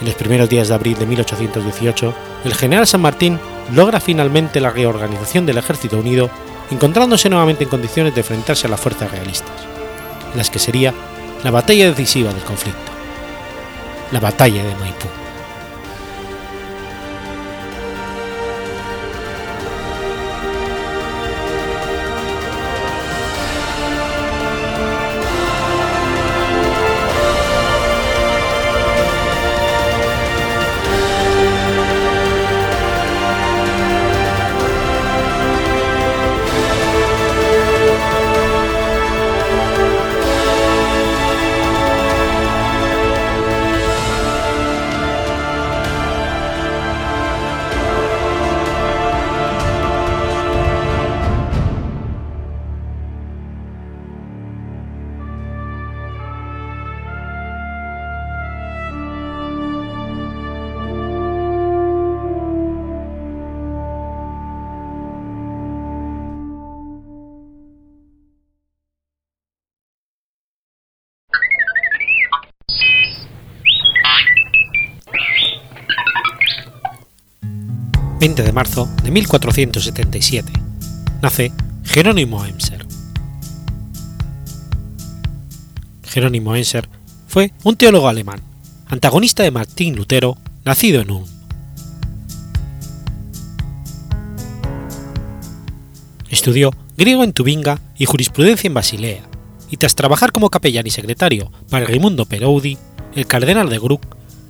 En 0.00 0.06
los 0.06 0.14
primeros 0.14 0.48
días 0.48 0.68
de 0.68 0.74
abril 0.74 0.96
de 0.96 1.06
1818, 1.06 2.14
el 2.44 2.54
general 2.54 2.86
San 2.86 3.00
Martín 3.00 3.38
logra 3.74 4.00
finalmente 4.00 4.60
la 4.60 4.70
reorganización 4.70 5.44
del 5.44 5.58
ejército 5.58 5.98
unido, 5.98 6.30
encontrándose 6.70 7.28
nuevamente 7.28 7.64
en 7.64 7.70
condiciones 7.70 8.14
de 8.14 8.20
enfrentarse 8.20 8.66
a 8.66 8.70
las 8.70 8.80
fuerzas 8.80 9.10
realistas, 9.10 9.56
en 10.32 10.38
las 10.38 10.50
que 10.50 10.58
sería 10.58 10.94
la 11.42 11.50
batalla 11.50 11.88
decisiva 11.88 12.32
del 12.32 12.44
conflicto, 12.44 12.92
la 14.12 14.20
batalla 14.20 14.62
de 14.64 14.74
Maipú. 14.76 15.27
20 78.18 78.42
de 78.42 78.52
marzo 78.52 78.88
de 79.04 79.12
1477, 79.12 80.52
nace 81.22 81.52
Jerónimo 81.84 82.44
Emser. 82.44 82.84
Jerónimo 86.02 86.56
Emser 86.56 86.88
fue 87.28 87.52
un 87.62 87.76
teólogo 87.76 88.08
alemán, 88.08 88.42
antagonista 88.88 89.44
de 89.44 89.52
Martín 89.52 89.94
Lutero, 89.94 90.36
nacido 90.64 91.00
en 91.00 91.12
Ulm. 91.12 91.26
Estudió 96.28 96.74
griego 96.96 97.22
en 97.22 97.32
Tubinga 97.32 97.78
y 97.96 98.06
jurisprudencia 98.06 98.66
en 98.66 98.74
Basilea, 98.74 99.22
y 99.70 99.76
tras 99.76 99.94
trabajar 99.94 100.32
como 100.32 100.50
capellán 100.50 100.88
y 100.88 100.90
secretario 100.90 101.52
para 101.70 101.86
Raimundo 101.86 102.24
Peroudi, 102.24 102.78
el 103.14 103.28
cardenal 103.28 103.68
de 103.68 103.78
Bruck, 103.78 104.04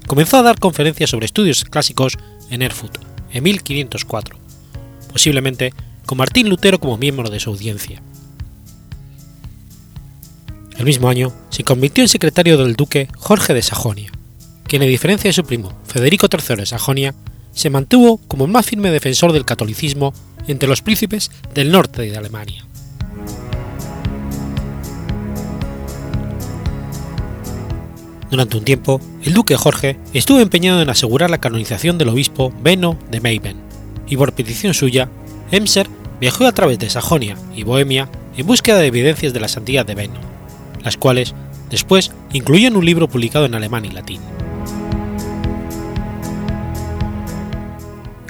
comenzó 0.06 0.38
a 0.38 0.42
dar 0.42 0.58
conferencias 0.58 1.10
sobre 1.10 1.26
estudios 1.26 1.64
clásicos 1.64 2.16
en 2.50 2.62
Erfurt 2.62 3.07
en 3.32 3.44
1504, 3.44 4.38
posiblemente 5.12 5.72
con 6.06 6.18
Martín 6.18 6.48
Lutero 6.48 6.78
como 6.78 6.96
miembro 6.96 7.30
de 7.30 7.40
su 7.40 7.50
audiencia. 7.50 8.02
El 10.76 10.84
mismo 10.84 11.08
año 11.08 11.32
se 11.50 11.64
convirtió 11.64 12.04
en 12.04 12.08
secretario 12.08 12.56
del 12.56 12.76
duque 12.76 13.08
Jorge 13.16 13.52
de 13.52 13.62
Sajonia, 13.62 14.12
quien 14.68 14.82
a 14.82 14.86
diferencia 14.86 15.28
de 15.28 15.32
su 15.32 15.44
primo 15.44 15.76
Federico 15.84 16.28
III 16.30 16.56
de 16.56 16.66
Sajonia, 16.66 17.14
se 17.52 17.70
mantuvo 17.70 18.18
como 18.28 18.44
el 18.44 18.52
más 18.52 18.66
firme 18.66 18.92
defensor 18.92 19.32
del 19.32 19.44
catolicismo 19.44 20.14
entre 20.46 20.68
los 20.68 20.82
príncipes 20.82 21.32
del 21.52 21.72
norte 21.72 22.02
de 22.02 22.16
Alemania. 22.16 22.67
Durante 28.30 28.58
un 28.58 28.64
tiempo, 28.64 29.00
el 29.22 29.32
duque 29.32 29.56
Jorge 29.56 29.96
estuvo 30.12 30.40
empeñado 30.40 30.82
en 30.82 30.90
asegurar 30.90 31.30
la 31.30 31.40
canonización 31.40 31.96
del 31.96 32.10
obispo 32.10 32.52
Beno 32.62 32.98
de 33.10 33.20
Meiben, 33.20 33.56
y 34.06 34.16
por 34.16 34.34
petición 34.34 34.74
suya, 34.74 35.08
Emser 35.50 35.88
viajó 36.20 36.46
a 36.46 36.52
través 36.52 36.78
de 36.78 36.90
Sajonia 36.90 37.36
y 37.54 37.62
Bohemia 37.62 38.08
en 38.36 38.46
búsqueda 38.46 38.78
de 38.78 38.86
evidencias 38.86 39.32
de 39.32 39.40
la 39.40 39.48
santidad 39.48 39.86
de 39.86 39.94
Beno, 39.94 40.20
las 40.84 40.96
cuales 40.96 41.34
después 41.70 42.12
incluyó 42.32 42.68
en 42.68 42.76
un 42.76 42.84
libro 42.84 43.08
publicado 43.08 43.46
en 43.46 43.54
alemán 43.54 43.86
y 43.86 43.90
latín. 43.90 44.20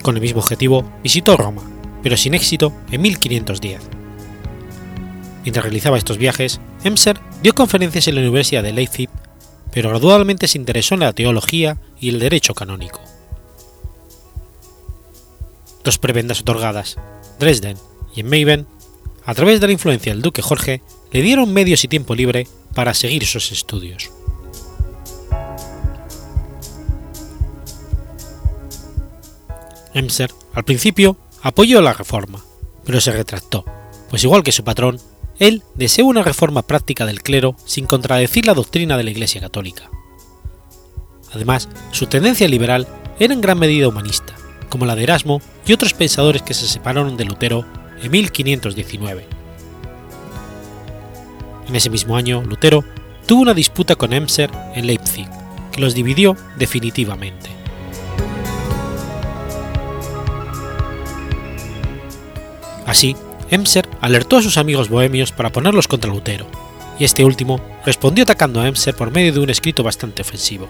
Con 0.02 0.14
el 0.14 0.22
mismo 0.22 0.40
objetivo, 0.40 0.90
visitó 1.02 1.36
Roma, 1.36 1.62
pero 2.02 2.16
sin 2.16 2.34
éxito 2.34 2.72
en 2.92 3.02
1510. 3.02 3.80
Mientras 5.42 5.64
realizaba 5.64 5.98
estos 5.98 6.18
viajes, 6.18 6.60
Emser 6.84 7.18
dio 7.42 7.54
conferencias 7.54 8.06
en 8.06 8.14
la 8.14 8.20
Universidad 8.20 8.62
de 8.62 8.72
Leipzig 8.72 9.10
pero 9.72 9.90
gradualmente 9.90 10.48
se 10.48 10.58
interesó 10.58 10.94
en 10.94 11.00
la 11.00 11.12
teología 11.12 11.78
y 12.00 12.08
el 12.08 12.18
derecho 12.18 12.54
canónico. 12.54 13.00
Dos 15.84 15.98
prebendas 15.98 16.40
otorgadas, 16.40 16.96
Dresden 17.38 17.76
y 18.14 18.20
en 18.20 18.28
Meiben, 18.28 18.66
a 19.24 19.34
través 19.34 19.60
de 19.60 19.66
la 19.66 19.72
influencia 19.72 20.12
del 20.12 20.22
duque 20.22 20.42
Jorge, 20.42 20.82
le 21.10 21.22
dieron 21.22 21.52
medios 21.52 21.84
y 21.84 21.88
tiempo 21.88 22.14
libre 22.14 22.46
para 22.74 22.94
seguir 22.94 23.26
sus 23.26 23.52
estudios. 23.52 24.10
Emser, 29.94 30.32
al 30.54 30.64
principio, 30.64 31.16
apoyó 31.42 31.80
la 31.80 31.92
reforma, 31.92 32.44
pero 32.84 33.00
se 33.00 33.12
retractó, 33.12 33.64
pues 34.10 34.22
igual 34.24 34.42
que 34.42 34.52
su 34.52 34.64
patrón, 34.64 35.00
él 35.38 35.62
deseó 35.74 36.06
una 36.06 36.22
reforma 36.22 36.62
práctica 36.62 37.06
del 37.06 37.22
clero 37.22 37.56
sin 37.64 37.86
contradecir 37.86 38.46
la 38.46 38.54
doctrina 38.54 38.96
de 38.96 39.04
la 39.04 39.10
Iglesia 39.10 39.40
Católica. 39.40 39.90
Además, 41.32 41.68
su 41.92 42.06
tendencia 42.06 42.48
liberal 42.48 42.86
era 43.18 43.34
en 43.34 43.40
gran 43.40 43.58
medida 43.58 43.88
humanista, 43.88 44.34
como 44.68 44.86
la 44.86 44.94
de 44.94 45.04
Erasmo 45.04 45.40
y 45.66 45.72
otros 45.72 45.94
pensadores 45.94 46.42
que 46.42 46.54
se 46.54 46.66
separaron 46.66 47.16
de 47.16 47.24
Lutero 47.24 47.64
en 48.02 48.10
1519. 48.10 49.26
En 51.68 51.76
ese 51.76 51.90
mismo 51.90 52.16
año, 52.16 52.42
Lutero 52.42 52.84
tuvo 53.26 53.42
una 53.42 53.54
disputa 53.54 53.94
con 53.94 54.12
Emser 54.12 54.50
en 54.74 54.86
Leipzig, 54.86 55.28
que 55.70 55.80
los 55.80 55.94
dividió 55.94 56.34
definitivamente. 56.56 57.50
Así, 62.86 63.14
Emser 63.50 63.88
alertó 64.00 64.36
a 64.36 64.42
sus 64.42 64.58
amigos 64.58 64.88
bohemios 64.88 65.32
para 65.32 65.50
ponerlos 65.50 65.88
contra 65.88 66.10
Lutero, 66.10 66.46
y 66.98 67.04
este 67.04 67.24
último 67.24 67.60
respondió 67.86 68.24
atacando 68.24 68.60
a 68.60 68.68
Emser 68.68 68.94
por 68.94 69.10
medio 69.10 69.32
de 69.32 69.40
un 69.40 69.50
escrito 69.50 69.82
bastante 69.82 70.22
ofensivo. 70.22 70.68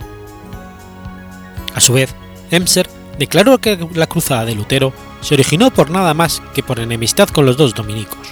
A 1.75 1.81
su 1.81 1.93
vez, 1.93 2.15
Emser 2.51 2.89
declaró 3.19 3.59
que 3.59 3.79
la 3.95 4.07
cruzada 4.07 4.45
de 4.45 4.55
Lutero 4.55 4.93
se 5.21 5.35
originó 5.35 5.71
por 5.73 5.91
nada 5.91 6.15
más 6.15 6.41
que 6.55 6.63
por 6.63 6.79
enemistad 6.79 7.29
con 7.29 7.47
los 7.47 7.57
dos 7.57 7.75
dominicos. 7.75 8.29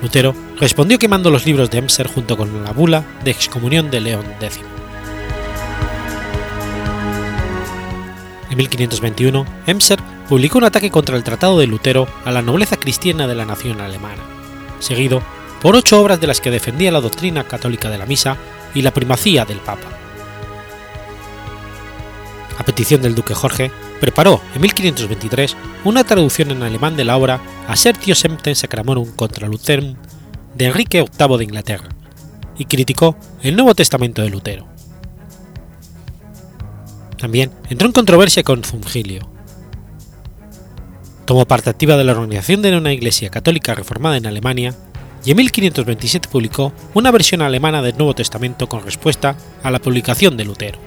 Lutero 0.00 0.34
respondió 0.60 0.98
quemando 0.98 1.30
los 1.30 1.46
libros 1.46 1.70
de 1.70 1.78
Emser 1.78 2.06
junto 2.06 2.36
con 2.36 2.62
la 2.62 2.72
bula 2.72 3.04
de 3.24 3.30
excomunión 3.30 3.90
de 3.90 4.00
León 4.00 4.24
X. 4.40 4.60
En 8.50 8.56
1521, 8.56 9.46
Emser 9.66 9.98
publicó 10.28 10.58
un 10.58 10.64
ataque 10.64 10.90
contra 10.90 11.16
el 11.16 11.24
Tratado 11.24 11.58
de 11.58 11.66
Lutero 11.66 12.08
a 12.24 12.32
la 12.32 12.42
nobleza 12.42 12.76
cristiana 12.76 13.26
de 13.26 13.34
la 13.34 13.44
nación 13.44 13.80
alemana, 13.80 14.22
seguido 14.78 15.22
por 15.60 15.76
ocho 15.76 16.00
obras 16.00 16.20
de 16.20 16.26
las 16.26 16.40
que 16.40 16.50
defendía 16.50 16.92
la 16.92 17.00
doctrina 17.00 17.44
católica 17.44 17.90
de 17.90 17.98
la 17.98 18.06
misa 18.06 18.36
y 18.74 18.82
la 18.82 18.92
primacía 18.92 19.44
del 19.44 19.58
Papa. 19.58 19.88
A 22.58 22.64
petición 22.64 23.02
del 23.02 23.14
duque 23.14 23.34
Jorge, 23.34 23.70
preparó 24.00 24.40
en 24.54 24.60
1523 24.62 25.56
una 25.84 26.04
traducción 26.04 26.50
en 26.50 26.62
alemán 26.62 26.96
de 26.96 27.04
la 27.04 27.16
obra 27.16 27.40
Assertio 27.68 28.14
Semten 28.14 28.54
Sacramorum 28.54 29.10
contra 29.16 29.48
Lutherum 29.48 29.96
de 30.54 30.66
Enrique 30.66 31.04
VIII 31.18 31.38
de 31.38 31.44
Inglaterra, 31.44 31.88
y 32.56 32.66
criticó 32.66 33.16
el 33.42 33.56
Nuevo 33.56 33.74
Testamento 33.74 34.22
de 34.22 34.30
Lutero. 34.30 34.68
También 37.18 37.50
entró 37.70 37.86
en 37.86 37.92
controversia 37.92 38.42
con 38.42 38.62
Zumgilio, 38.62 39.33
Tomó 41.24 41.46
parte 41.46 41.70
activa 41.70 41.96
de 41.96 42.04
la 42.04 42.12
organización 42.12 42.60
de 42.60 42.76
una 42.76 42.92
iglesia 42.92 43.30
católica 43.30 43.74
reformada 43.74 44.16
en 44.16 44.26
Alemania 44.26 44.74
y 45.24 45.30
en 45.30 45.38
1527 45.38 46.28
publicó 46.28 46.72
una 46.92 47.10
versión 47.10 47.40
alemana 47.40 47.80
del 47.80 47.96
Nuevo 47.96 48.14
Testamento 48.14 48.68
con 48.68 48.84
respuesta 48.84 49.36
a 49.62 49.70
la 49.70 49.78
publicación 49.78 50.36
de 50.36 50.44
Lutero. 50.44 50.78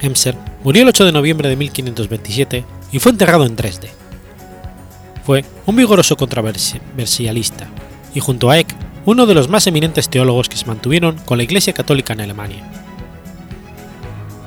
Emser 0.00 0.34
murió 0.64 0.82
el 0.82 0.88
8 0.88 1.04
de 1.04 1.12
noviembre 1.12 1.48
de 1.50 1.56
1527 1.56 2.64
y 2.92 2.98
fue 2.98 3.12
enterrado 3.12 3.44
en 3.44 3.56
Dresde. 3.56 3.90
Fue 5.24 5.44
un 5.66 5.76
vigoroso 5.76 6.16
controversialista 6.16 7.68
y 8.14 8.20
junto 8.20 8.48
a 8.48 8.58
Eck 8.58 8.74
uno 9.04 9.26
de 9.26 9.34
los 9.34 9.48
más 9.48 9.66
eminentes 9.66 10.08
teólogos 10.08 10.48
que 10.48 10.56
se 10.56 10.66
mantuvieron 10.66 11.16
con 11.18 11.36
la 11.36 11.44
Iglesia 11.44 11.74
Católica 11.74 12.14
en 12.14 12.22
Alemania. 12.22 12.87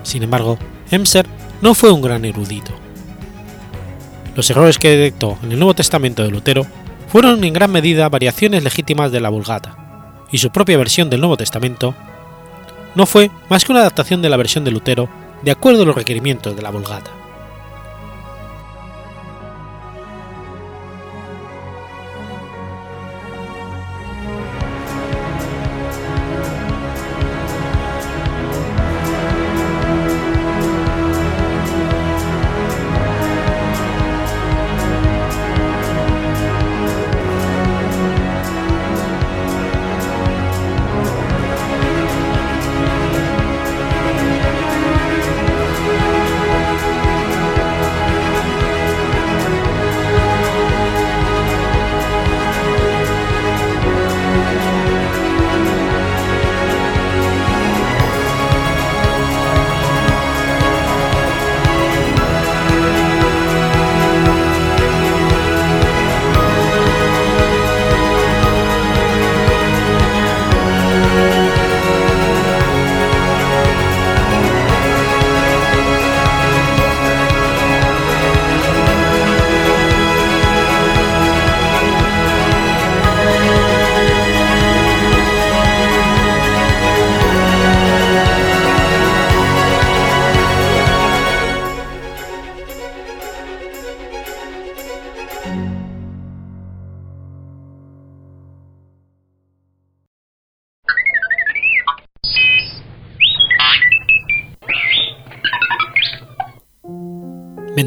Sin 0.04 0.24
embargo, 0.24 0.58
Emser 0.90 1.28
no 1.62 1.74
fue 1.74 1.92
un 1.92 2.02
gran 2.02 2.26
erudito. 2.26 2.72
Los 4.36 4.50
errores 4.50 4.78
que 4.80 4.90
detectó 4.90 5.38
en 5.44 5.52
el 5.52 5.60
Nuevo 5.60 5.74
Testamento 5.74 6.24
de 6.24 6.32
Lutero 6.32 6.66
fueron 7.08 7.44
en 7.44 7.54
gran 7.54 7.72
medida 7.72 8.10
variaciones 8.10 8.64
legítimas 8.64 9.12
de 9.12 9.20
la 9.20 9.30
Vulgata, 9.30 10.16
y 10.32 10.38
su 10.38 10.50
propia 10.50 10.78
versión 10.78 11.10
del 11.10 11.20
Nuevo 11.20 11.38
Testamento 11.38 11.94
no 12.96 13.06
fue 13.06 13.30
más 13.50 13.66
que 13.66 13.72
una 13.72 13.82
adaptación 13.82 14.22
de 14.22 14.30
la 14.30 14.38
versión 14.38 14.64
de 14.64 14.72
Lutero 14.72 15.10
de 15.44 15.52
acuerdo 15.52 15.84
a 15.84 15.86
los 15.86 15.96
requerimientos 15.96 16.56
de 16.56 16.62
la 16.62 16.72
Vulgata. 16.72 17.12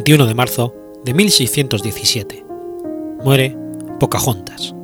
21 0.07 0.27
de 0.27 0.35
marzo 0.35 0.75
de 1.03 1.15
1617. 1.15 2.45
Muere 3.25 3.57
Pocahontas. 3.99 4.75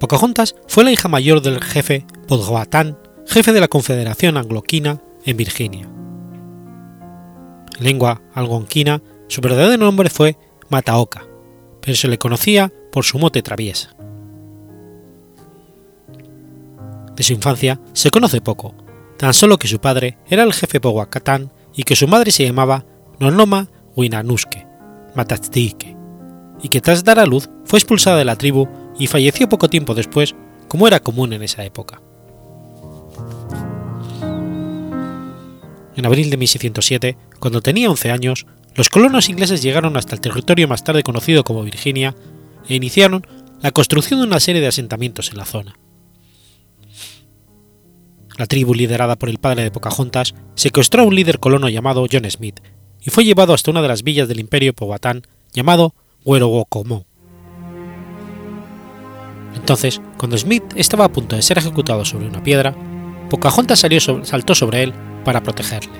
Pocahontas 0.00 0.56
fue 0.66 0.82
la 0.82 0.90
hija 0.90 1.06
mayor 1.06 1.40
del 1.40 1.60
jefe 1.60 2.04
Powhatan, 2.26 2.98
jefe 3.28 3.52
de 3.52 3.60
la 3.60 3.68
Confederación 3.68 4.38
Angloquina 4.38 5.00
en 5.24 5.36
Virginia. 5.36 5.88
En 7.78 7.84
lengua 7.84 8.22
algonquina, 8.34 9.00
su 9.28 9.40
verdadero 9.40 9.84
nombre 9.84 10.10
fue 10.10 10.36
Mataoka, 10.68 11.28
pero 11.80 11.96
se 11.96 12.08
le 12.08 12.18
conocía 12.18 12.72
por 12.90 13.04
su 13.04 13.20
mote 13.20 13.40
traviesa. 13.40 13.94
De 17.14 17.22
su 17.22 17.34
infancia 17.34 17.80
se 17.92 18.10
conoce 18.10 18.40
poco, 18.40 18.74
tan 19.20 19.34
solo 19.34 19.58
que 19.58 19.68
su 19.68 19.82
padre 19.82 20.16
era 20.30 20.44
el 20.44 20.54
jefe 20.54 20.80
Powhatan 20.80 21.52
y 21.76 21.82
que 21.82 21.94
su 21.94 22.08
madre 22.08 22.30
se 22.30 22.46
llamaba 22.46 22.86
Nonoma 23.18 23.68
Winanuske 23.94 24.66
Matatzike, 25.14 25.94
y 26.62 26.70
que 26.70 26.80
tras 26.80 27.04
dar 27.04 27.18
a 27.18 27.26
luz 27.26 27.50
fue 27.66 27.78
expulsada 27.78 28.16
de 28.16 28.24
la 28.24 28.36
tribu 28.36 28.66
y 28.98 29.08
falleció 29.08 29.46
poco 29.46 29.68
tiempo 29.68 29.94
después, 29.94 30.34
como 30.68 30.86
era 30.86 31.00
común 31.00 31.34
en 31.34 31.42
esa 31.42 31.62
época. 31.64 32.00
En 35.96 36.06
abril 36.06 36.30
de 36.30 36.38
1607, 36.38 37.18
cuando 37.40 37.60
tenía 37.60 37.90
11 37.90 38.10
años, 38.12 38.46
los 38.74 38.88
colonos 38.88 39.28
ingleses 39.28 39.60
llegaron 39.60 39.98
hasta 39.98 40.14
el 40.14 40.22
territorio 40.22 40.66
más 40.66 40.82
tarde 40.82 41.02
conocido 41.02 41.44
como 41.44 41.62
Virginia 41.62 42.14
e 42.66 42.74
iniciaron 42.74 43.26
la 43.60 43.72
construcción 43.72 44.20
de 44.20 44.26
una 44.28 44.40
serie 44.40 44.62
de 44.62 44.68
asentamientos 44.68 45.30
en 45.30 45.36
la 45.36 45.44
zona. 45.44 45.76
La 48.40 48.46
tribu 48.46 48.72
liderada 48.72 49.16
por 49.16 49.28
el 49.28 49.36
padre 49.36 49.64
de 49.64 49.70
Pocahontas 49.70 50.34
secuestró 50.54 51.02
a 51.02 51.04
un 51.04 51.14
líder 51.14 51.40
colono 51.40 51.68
llamado 51.68 52.06
John 52.10 52.24
Smith 52.30 52.60
y 53.02 53.10
fue 53.10 53.26
llevado 53.26 53.52
hasta 53.52 53.70
una 53.70 53.82
de 53.82 53.88
las 53.88 54.02
villas 54.02 54.28
del 54.28 54.40
imperio 54.40 54.72
Powhatan 54.72 55.24
llamado 55.52 55.94
Huerowocomo. 56.24 57.04
Entonces, 59.54 60.00
cuando 60.16 60.38
Smith 60.38 60.64
estaba 60.74 61.04
a 61.04 61.12
punto 61.12 61.36
de 61.36 61.42
ser 61.42 61.58
ejecutado 61.58 62.06
sobre 62.06 62.28
una 62.28 62.42
piedra, 62.42 62.74
Pocahontas 63.28 63.80
salió 63.80 64.00
saltó 64.00 64.54
sobre 64.54 64.84
él 64.84 64.94
para 65.22 65.42
protegerle. 65.42 65.92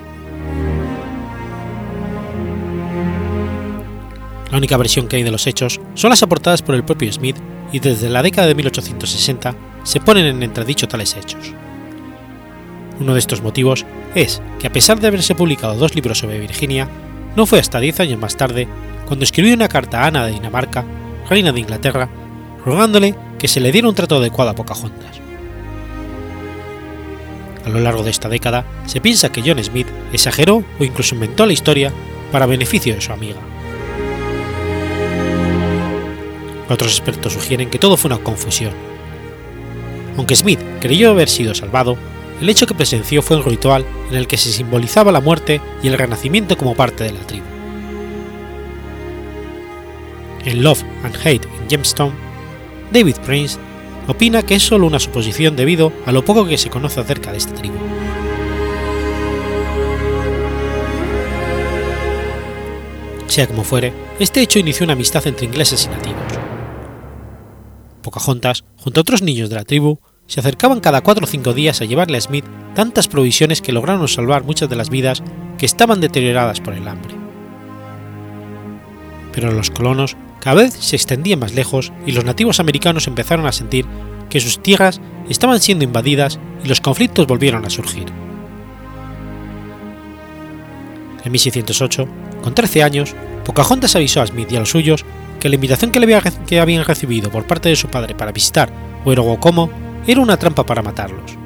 La 4.49 4.57
única 4.57 4.77
versión 4.77 5.07
que 5.07 5.17
hay 5.17 5.23
de 5.23 5.29
los 5.29 5.45
hechos 5.45 5.79
son 5.93 6.09
las 6.09 6.23
aportadas 6.23 6.63
por 6.63 6.73
el 6.73 6.83
propio 6.83 7.13
Smith 7.13 7.37
y 7.71 7.77
desde 7.77 8.09
la 8.09 8.23
década 8.23 8.47
de 8.47 8.55
1860 8.55 9.55
se 9.83 9.99
ponen 9.99 10.25
en 10.25 10.41
entredicho 10.41 10.87
tales 10.87 11.15
hechos. 11.15 11.53
Uno 13.01 13.13
de 13.13 13.19
estos 13.19 13.41
motivos 13.41 13.83
es 14.13 14.43
que 14.59 14.67
a 14.67 14.71
pesar 14.71 14.99
de 14.99 15.07
haberse 15.07 15.33
publicado 15.33 15.73
dos 15.73 15.95
libros 15.95 16.19
sobre 16.19 16.37
Virginia, 16.37 16.87
no 17.35 17.47
fue 17.47 17.57
hasta 17.57 17.79
diez 17.79 17.99
años 17.99 18.19
más 18.19 18.37
tarde 18.37 18.67
cuando 19.07 19.23
escribió 19.23 19.55
una 19.55 19.67
carta 19.67 20.01
a 20.01 20.05
Ana 20.05 20.27
de 20.27 20.33
Dinamarca, 20.33 20.85
reina 21.27 21.51
de 21.51 21.61
Inglaterra, 21.61 22.09
rogándole 22.63 23.15
que 23.39 23.47
se 23.47 23.59
le 23.59 23.71
diera 23.71 23.89
un 23.89 23.95
trato 23.95 24.17
adecuado 24.17 24.51
a 24.51 24.55
Pocahontas. 24.55 25.19
A 27.65 27.69
lo 27.69 27.79
largo 27.79 28.03
de 28.03 28.11
esta 28.11 28.29
década 28.29 28.65
se 28.85 29.01
piensa 29.01 29.31
que 29.31 29.41
John 29.43 29.63
Smith 29.63 29.87
exageró 30.13 30.63
o 30.79 30.83
incluso 30.83 31.15
inventó 31.15 31.47
la 31.47 31.53
historia 31.53 31.91
para 32.31 32.45
beneficio 32.45 32.93
de 32.93 33.01
su 33.01 33.11
amiga. 33.11 33.39
Otros 36.69 36.91
expertos 36.91 37.33
sugieren 37.33 37.71
que 37.71 37.79
todo 37.79 37.97
fue 37.97 38.09
una 38.09 38.23
confusión. 38.23 38.73
Aunque 40.17 40.35
Smith 40.35 40.59
creyó 40.79 41.09
haber 41.09 41.29
sido 41.29 41.55
salvado, 41.55 41.97
el 42.41 42.49
hecho 42.49 42.65
que 42.65 42.73
presenció 42.73 43.21
fue 43.21 43.37
un 43.37 43.45
ritual 43.45 43.85
en 44.09 44.15
el 44.15 44.27
que 44.27 44.37
se 44.37 44.51
simbolizaba 44.51 45.11
la 45.11 45.21
muerte 45.21 45.61
y 45.83 45.87
el 45.87 45.97
renacimiento 45.97 46.57
como 46.57 46.75
parte 46.75 47.03
de 47.03 47.13
la 47.13 47.19
tribu. 47.19 47.45
En 50.43 50.63
Love 50.63 50.83
and 51.03 51.15
Hate 51.17 51.45
en 51.45 51.69
Gemstone, 51.69 52.13
David 52.91 53.17
Prince 53.23 53.59
opina 54.07 54.41
que 54.41 54.55
es 54.55 54.63
solo 54.63 54.87
una 54.87 54.99
suposición 54.99 55.55
debido 55.55 55.93
a 56.07 56.11
lo 56.11 56.25
poco 56.25 56.47
que 56.47 56.57
se 56.57 56.71
conoce 56.71 56.99
acerca 56.99 57.31
de 57.31 57.37
esta 57.37 57.53
tribu. 57.53 57.75
Sea 63.27 63.47
como 63.47 63.63
fuere, 63.63 63.93
este 64.19 64.41
hecho 64.41 64.57
inició 64.57 64.83
una 64.85 64.93
amistad 64.93 65.25
entre 65.27 65.45
ingleses 65.45 65.85
y 65.85 65.89
nativos. 65.89 66.23
Pocahontas, 68.01 68.63
junto 68.77 68.99
a 68.99 69.03
otros 69.03 69.21
niños 69.21 69.49
de 69.49 69.55
la 69.55 69.63
tribu, 69.63 69.99
se 70.31 70.39
acercaban 70.39 70.79
cada 70.79 71.01
cuatro 71.01 71.25
o 71.25 71.27
cinco 71.27 71.53
días 71.53 71.81
a 71.81 71.85
llevarle 71.85 72.17
a 72.17 72.21
Smith 72.21 72.45
tantas 72.73 73.09
provisiones 73.09 73.61
que 73.61 73.73
lograron 73.73 74.07
salvar 74.07 74.45
muchas 74.45 74.69
de 74.69 74.77
las 74.77 74.89
vidas 74.89 75.21
que 75.57 75.65
estaban 75.65 75.99
deterioradas 75.99 76.61
por 76.61 76.73
el 76.73 76.87
hambre. 76.87 77.15
Pero 79.33 79.51
los 79.51 79.69
colonos 79.69 80.15
cada 80.39 80.61
vez 80.61 80.73
se 80.73 80.95
extendían 80.95 81.39
más 81.39 81.53
lejos 81.53 81.91
y 82.05 82.13
los 82.13 82.23
nativos 82.23 82.61
americanos 82.61 83.07
empezaron 83.07 83.45
a 83.45 83.51
sentir 83.51 83.85
que 84.29 84.39
sus 84.39 84.63
tierras 84.63 85.01
estaban 85.27 85.59
siendo 85.59 85.83
invadidas 85.83 86.39
y 86.63 86.69
los 86.69 86.79
conflictos 86.79 87.27
volvieron 87.27 87.65
a 87.65 87.69
surgir. 87.69 88.05
En 91.25 91.31
1608, 91.33 92.07
con 92.41 92.55
13 92.55 92.83
años, 92.83 93.15
Pocahontas 93.43 93.97
avisó 93.97 94.21
a 94.21 94.27
Smith 94.27 94.49
y 94.49 94.55
a 94.55 94.61
los 94.61 94.69
suyos 94.69 95.03
que 95.41 95.49
la 95.49 95.55
invitación 95.55 95.91
que, 95.91 95.99
le 95.99 96.21
que 96.47 96.61
habían 96.61 96.85
recibido 96.85 97.29
por 97.29 97.45
parte 97.45 97.67
de 97.67 97.75
su 97.75 97.89
padre 97.89 98.15
para 98.15 98.31
visitar 98.31 98.71
Huerogocomo 99.03 99.90
era 100.07 100.21
una 100.21 100.37
trampa 100.37 100.65
para 100.65 100.81
matarlos. 100.81 101.37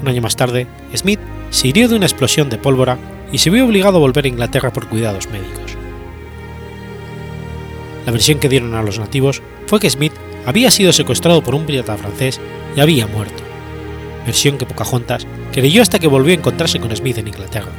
Un 0.00 0.08
año 0.08 0.22
más 0.22 0.36
tarde, 0.36 0.66
Smith 0.94 1.20
se 1.50 1.68
hirió 1.68 1.88
de 1.88 1.96
una 1.96 2.06
explosión 2.06 2.48
de 2.48 2.58
pólvora 2.58 2.98
y 3.32 3.38
se 3.38 3.50
vio 3.50 3.66
obligado 3.66 3.98
a 3.98 4.00
volver 4.00 4.24
a 4.24 4.28
Inglaterra 4.28 4.72
por 4.72 4.88
cuidados 4.88 5.28
médicos. 5.30 5.76
La 8.06 8.12
versión 8.12 8.38
que 8.38 8.48
dieron 8.48 8.74
a 8.74 8.82
los 8.82 8.98
nativos 8.98 9.42
fue 9.66 9.80
que 9.80 9.90
Smith 9.90 10.14
había 10.46 10.70
sido 10.70 10.92
secuestrado 10.92 11.42
por 11.42 11.54
un 11.54 11.66
pirata 11.66 11.96
francés 11.96 12.40
y 12.74 12.80
había 12.80 13.06
muerto, 13.06 13.42
versión 14.24 14.56
que 14.56 14.66
Pocahontas 14.66 15.26
creyó 15.52 15.82
hasta 15.82 15.98
que 15.98 16.06
volvió 16.06 16.32
a 16.32 16.38
encontrarse 16.38 16.80
con 16.80 16.94
Smith 16.96 17.18
en 17.18 17.28
Inglaterra, 17.28 17.72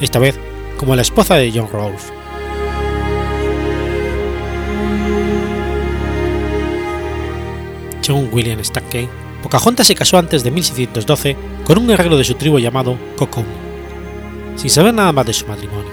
esta 0.00 0.18
vez 0.18 0.38
como 0.78 0.96
la 0.96 1.02
esposa 1.02 1.36
de 1.36 1.52
John 1.54 1.68
Rolfe. 1.70 2.21
Según 8.02 8.28
William 8.32 8.62
Stackey, 8.62 9.08
Pocahontas 9.42 9.86
se 9.86 9.94
casó 9.94 10.18
antes 10.18 10.42
de 10.42 10.50
1612 10.50 11.36
con 11.64 11.78
un 11.78 11.86
guerrero 11.86 12.16
de 12.16 12.24
su 12.24 12.34
tribu 12.34 12.58
llamado 12.58 12.98
Cocom, 13.16 13.44
sin 14.56 14.70
saber 14.70 14.92
nada 14.92 15.12
más 15.12 15.24
de 15.24 15.32
su 15.32 15.46
matrimonio. 15.46 15.90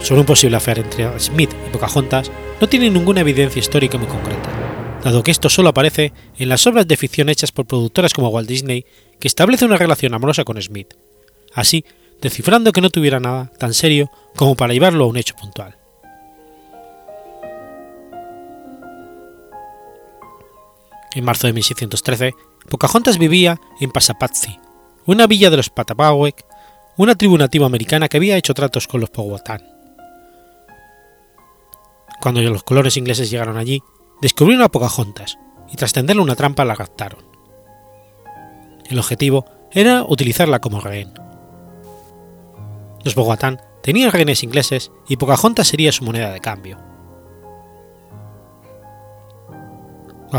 Sobre 0.00 0.20
un 0.20 0.26
posible 0.26 0.56
affair 0.56 0.78
entre 0.78 1.20
Smith 1.20 1.50
y 1.66 1.70
Pocahontas 1.70 2.30
no 2.60 2.68
tiene 2.68 2.90
ninguna 2.90 3.20
evidencia 3.20 3.60
histórica 3.60 3.98
muy 3.98 4.08
concreta, 4.08 4.50
dado 5.04 5.22
que 5.22 5.30
esto 5.30 5.50
solo 5.50 5.68
aparece 5.68 6.12
en 6.38 6.48
las 6.48 6.66
obras 6.66 6.88
de 6.88 6.96
ficción 6.96 7.28
hechas 7.28 7.52
por 7.52 7.66
productoras 7.66 8.14
como 8.14 8.28
Walt 8.28 8.48
Disney, 8.48 8.86
que 9.20 9.28
establece 9.28 9.66
una 9.66 9.76
relación 9.76 10.14
amorosa 10.14 10.44
con 10.44 10.60
Smith, 10.60 10.94
así 11.54 11.84
descifrando 12.20 12.72
que 12.72 12.80
no 12.80 12.88
tuviera 12.88 13.20
nada 13.20 13.52
tan 13.58 13.74
serio 13.74 14.10
como 14.36 14.54
para 14.54 14.72
llevarlo 14.72 15.04
a 15.04 15.08
un 15.08 15.18
hecho 15.18 15.34
puntual. 15.36 15.81
En 21.14 21.24
marzo 21.24 21.46
de 21.46 21.52
1613, 21.52 22.34
Pocahontas 22.68 23.18
vivía 23.18 23.60
en 23.80 23.90
Passamaquoddy, 23.90 24.58
una 25.04 25.26
villa 25.26 25.50
de 25.50 25.58
los 25.58 25.68
Patapawek, 25.68 26.44
una 26.96 27.14
tribu 27.14 27.36
nativa 27.36 27.66
americana 27.66 28.08
que 28.08 28.16
había 28.16 28.36
hecho 28.36 28.54
tratos 28.54 28.86
con 28.86 29.00
los 29.00 29.10
Powhatan. 29.10 29.62
Cuando 32.20 32.40
los 32.40 32.62
colores 32.62 32.96
ingleses 32.96 33.30
llegaron 33.30 33.58
allí, 33.58 33.82
descubrieron 34.22 34.64
a 34.64 34.70
Pocahontas 34.70 35.38
y 35.70 35.76
tras 35.76 35.92
tenderle 35.92 36.22
una 36.22 36.36
trampa 36.36 36.64
la 36.64 36.74
raptaron. 36.74 37.24
El 38.88 38.98
objetivo 38.98 39.44
era 39.70 40.04
utilizarla 40.04 40.60
como 40.60 40.80
rehén. 40.80 41.12
Los 43.04 43.14
Powhatan 43.14 43.60
tenían 43.82 44.12
rehenes 44.12 44.44
ingleses 44.44 44.92
y 45.08 45.16
Pocahontas 45.16 45.66
sería 45.66 45.92
su 45.92 46.04
moneda 46.04 46.30
de 46.30 46.40
cambio. 46.40 46.91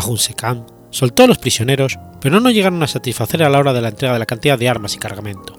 Secam 0.01 0.65
soltó 0.89 1.23
a 1.23 1.27
los 1.27 1.37
prisioneros, 1.37 1.97
pero 2.19 2.39
no 2.39 2.49
llegaron 2.49 2.81
a 2.83 2.87
satisfacer 2.87 3.43
a 3.43 3.49
la 3.49 3.59
hora 3.59 3.73
de 3.73 3.81
la 3.81 3.89
entrega 3.89 4.13
de 4.13 4.19
la 4.19 4.25
cantidad 4.25 4.57
de 4.57 4.69
armas 4.69 4.95
y 4.95 4.99
cargamento. 4.99 5.55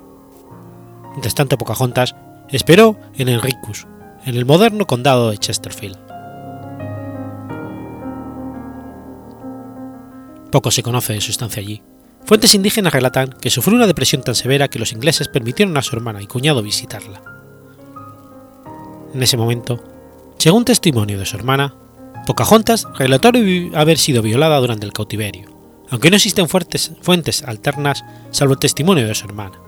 Mientras 1.10 1.34
tanto, 1.34 1.58
Pocahontas 1.58 2.14
esperó 2.48 2.98
en 3.16 3.28
Enricus, 3.28 3.86
en 4.24 4.36
el 4.36 4.44
moderno 4.44 4.86
condado 4.86 5.30
de 5.30 5.38
Chesterfield. 5.38 5.98
Poco 10.50 10.70
se 10.70 10.82
conoce 10.82 11.12
de 11.12 11.20
su 11.20 11.30
estancia 11.30 11.60
allí. 11.60 11.82
Fuentes 12.24 12.54
indígenas 12.54 12.92
relatan 12.92 13.30
que 13.40 13.50
sufrió 13.50 13.76
una 13.76 13.86
depresión 13.86 14.22
tan 14.22 14.34
severa 14.34 14.68
que 14.68 14.78
los 14.78 14.92
ingleses 14.92 15.28
permitieron 15.28 15.76
a 15.76 15.82
su 15.82 15.94
hermana 15.94 16.22
y 16.22 16.26
cuñado 16.26 16.62
visitarla. 16.62 17.22
En 19.12 19.22
ese 19.22 19.36
momento, 19.36 19.82
según 20.38 20.64
testimonio 20.64 21.18
de 21.18 21.26
su 21.26 21.36
hermana, 21.36 21.74
Pocahontas 22.26 22.86
relató 22.96 23.30
haber 23.74 23.98
sido 23.98 24.22
violada 24.22 24.58
durante 24.58 24.86
el 24.86 24.92
cautiverio, 24.92 25.50
aunque 25.90 26.10
no 26.10 26.16
existen 26.16 26.48
fuertes, 26.48 26.92
fuentes 27.02 27.42
alternas 27.42 28.04
salvo 28.30 28.54
el 28.54 28.58
testimonio 28.58 29.06
de 29.06 29.14
su 29.14 29.26
hermana. 29.26 29.60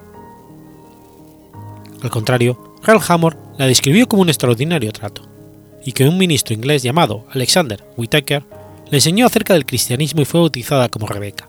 Al 2.03 2.11
contrario, 2.11 2.75
Ralph 2.83 3.11
Hammond 3.11 3.37
la 3.59 3.67
describió 3.67 4.07
como 4.07 4.23
un 4.23 4.29
extraordinario 4.29 4.93
trato, 4.93 5.23
y 5.85 5.93
que 5.93 6.09
un 6.09 6.19
ministro 6.19 6.55
inglés 6.55 6.83
llamado 6.83 7.27
Alexander 7.33 7.85
Whittaker 7.97 8.43
le 8.91 8.99
enseñó 8.99 9.27
acerca 9.27 9.55
del 9.55 9.67
cristianismo 9.67 10.23
y 10.23 10.25
fue 10.25 10.41
bautizada 10.41 10.89
como 10.89 11.07
Rebeca. 11.07 11.49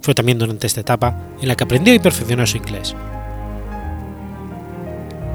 Fue 0.00 0.14
también 0.14 0.38
durante 0.38 0.66
esta 0.66 0.80
etapa 0.80 1.28
en 1.40 1.48
la 1.48 1.56
que 1.56 1.64
aprendió 1.64 1.92
y 1.94 1.98
perfeccionó 1.98 2.46
su 2.46 2.56
inglés. 2.56 2.94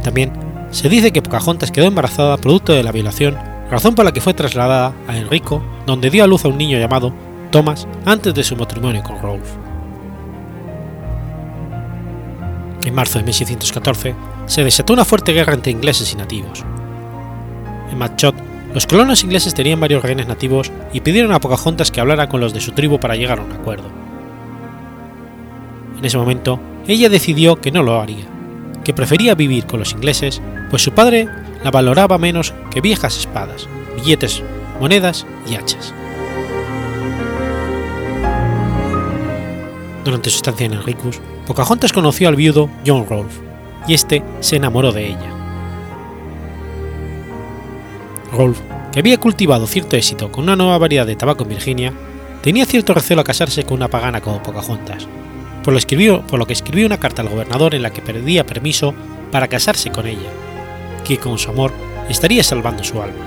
También 0.03 0.32
se 0.72 0.89
dice 0.89 1.11
que 1.11 1.22
Pocahontas 1.22 1.72
quedó 1.72 1.86
embarazada 1.86 2.38
producto 2.38 2.74
de 2.74 2.84
la 2.84 2.91
violación, 2.91 3.38
razón 3.74 3.95
por 3.95 4.05
la 4.05 4.11
que 4.11 4.21
fue 4.21 4.36
trasladada 4.36 4.93
a 5.07 5.17
Enrico, 5.17 5.61
donde 5.88 6.11
dio 6.11 6.24
a 6.24 6.28
luz 6.28 6.45
a 6.45 6.47
un 6.47 6.59
niño 6.59 6.78
llamado 6.78 7.11
Thomas 7.51 7.88
antes 8.05 8.34
de 8.36 8.43
su 8.43 8.55
matrimonio 8.55 9.01
con 9.01 9.19
Rolf. 9.19 9.49
En 12.86 12.93
marzo 12.93 13.17
de 13.17 13.26
1614 13.26 14.15
se 14.45 14.63
desató 14.63 14.93
una 14.93 15.05
fuerte 15.05 15.34
guerra 15.34 15.55
entre 15.55 15.71
ingleses 15.71 16.13
y 16.13 16.17
nativos. 16.17 16.63
En 17.91 17.97
Matchot, 17.97 18.36
los 18.76 18.86
colonos 18.86 19.24
ingleses 19.24 19.55
tenían 19.55 19.80
varios 19.80 20.03
rehenes 20.03 20.28
nativos 20.28 20.71
y 20.93 21.01
pidieron 21.01 21.32
a 21.34 21.39
Pocahontas 21.39 21.89
que 21.89 21.99
hablara 21.99 22.30
con 22.30 22.41
los 22.41 22.53
de 22.53 22.61
su 22.61 22.74
tribu 22.74 22.99
para 22.99 23.15
llegar 23.15 23.39
a 23.39 23.43
un 23.43 23.53
acuerdo. 23.53 23.89
En 25.97 26.05
ese 26.05 26.17
momento, 26.17 26.59
ella 26.88 27.09
decidió 27.09 27.55
que 27.55 27.71
no 27.71 27.82
lo 27.82 27.99
haría, 27.99 28.26
que 28.84 28.93
prefería 28.93 29.34
vivir 29.34 29.65
con 29.65 29.80
los 29.80 29.93
ingleses, 29.93 30.43
pues 30.69 30.84
su 30.84 30.91
padre 30.91 31.28
la 31.64 31.72
valoraba 31.72 32.18
menos 32.18 32.53
que 32.72 32.82
viejas 32.82 33.18
espadas, 33.18 33.68
billetes, 33.95 34.43
monedas 34.80 35.26
y 35.47 35.55
hachas. 35.55 35.93
Durante 40.03 40.30
su 40.30 40.38
estancia 40.38 40.66
en 40.66 40.74
Enricus, 40.74 41.22
Pocahontas 41.47 41.93
conoció 41.93 42.28
al 42.28 42.36
viudo 42.36 42.70
John 42.86 43.05
Rolfe, 43.07 43.41
y 43.88 43.93
este 43.93 44.24
se 44.41 44.57
enamoró 44.57 44.91
de 44.91 45.07
ella. 45.07 45.30
Rolfe, 48.34 48.64
que 48.91 48.99
había 48.99 49.20
cultivado 49.20 49.66
cierto 49.68 49.95
éxito 49.95 50.32
con 50.32 50.43
una 50.43 50.55
nueva 50.55 50.78
variedad 50.78 51.05
de 51.05 51.16
tabaco 51.16 51.43
en 51.43 51.49
Virginia, 51.49 51.93
tenía 52.41 52.66
cierto 52.66 52.93
recelo 52.93 53.22
a 53.22 53.24
casarse 53.24 53.64
con 53.64 53.76
una 53.76 53.88
pagana 53.88 54.20
como 54.20 54.43
Pocahontas, 54.43 55.07
por 55.64 55.72
lo, 55.72 55.80
escribió, 55.80 56.22
por 56.28 56.39
lo 56.39 56.45
que 56.45 56.53
escribió 56.53 56.86
una 56.86 56.99
carta 56.99 57.22
al 57.22 57.30
gobernador 57.30 57.74
en 57.74 57.84
la 57.84 57.91
que 57.91 58.01
pedía 58.01 58.45
permiso 58.45 58.93
para 59.32 59.47
casarse 59.47 59.91
con 59.91 60.07
ella, 60.07 60.30
que 61.03 61.17
con 61.17 61.37
su 61.37 61.49
amor 61.49 61.71
estaría 62.09 62.43
salvando 62.43 62.83
su 62.83 63.01
alma. 63.01 63.25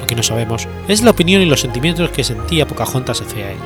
Lo 0.00 0.06
que 0.06 0.14
no 0.14 0.22
sabemos 0.22 0.68
es 0.88 1.02
la 1.02 1.10
opinión 1.10 1.42
y 1.42 1.46
los 1.46 1.60
sentimientos 1.60 2.10
que 2.10 2.24
sentía 2.24 2.66
Pocahontas 2.66 3.20
hacia 3.20 3.52
él. 3.52 3.58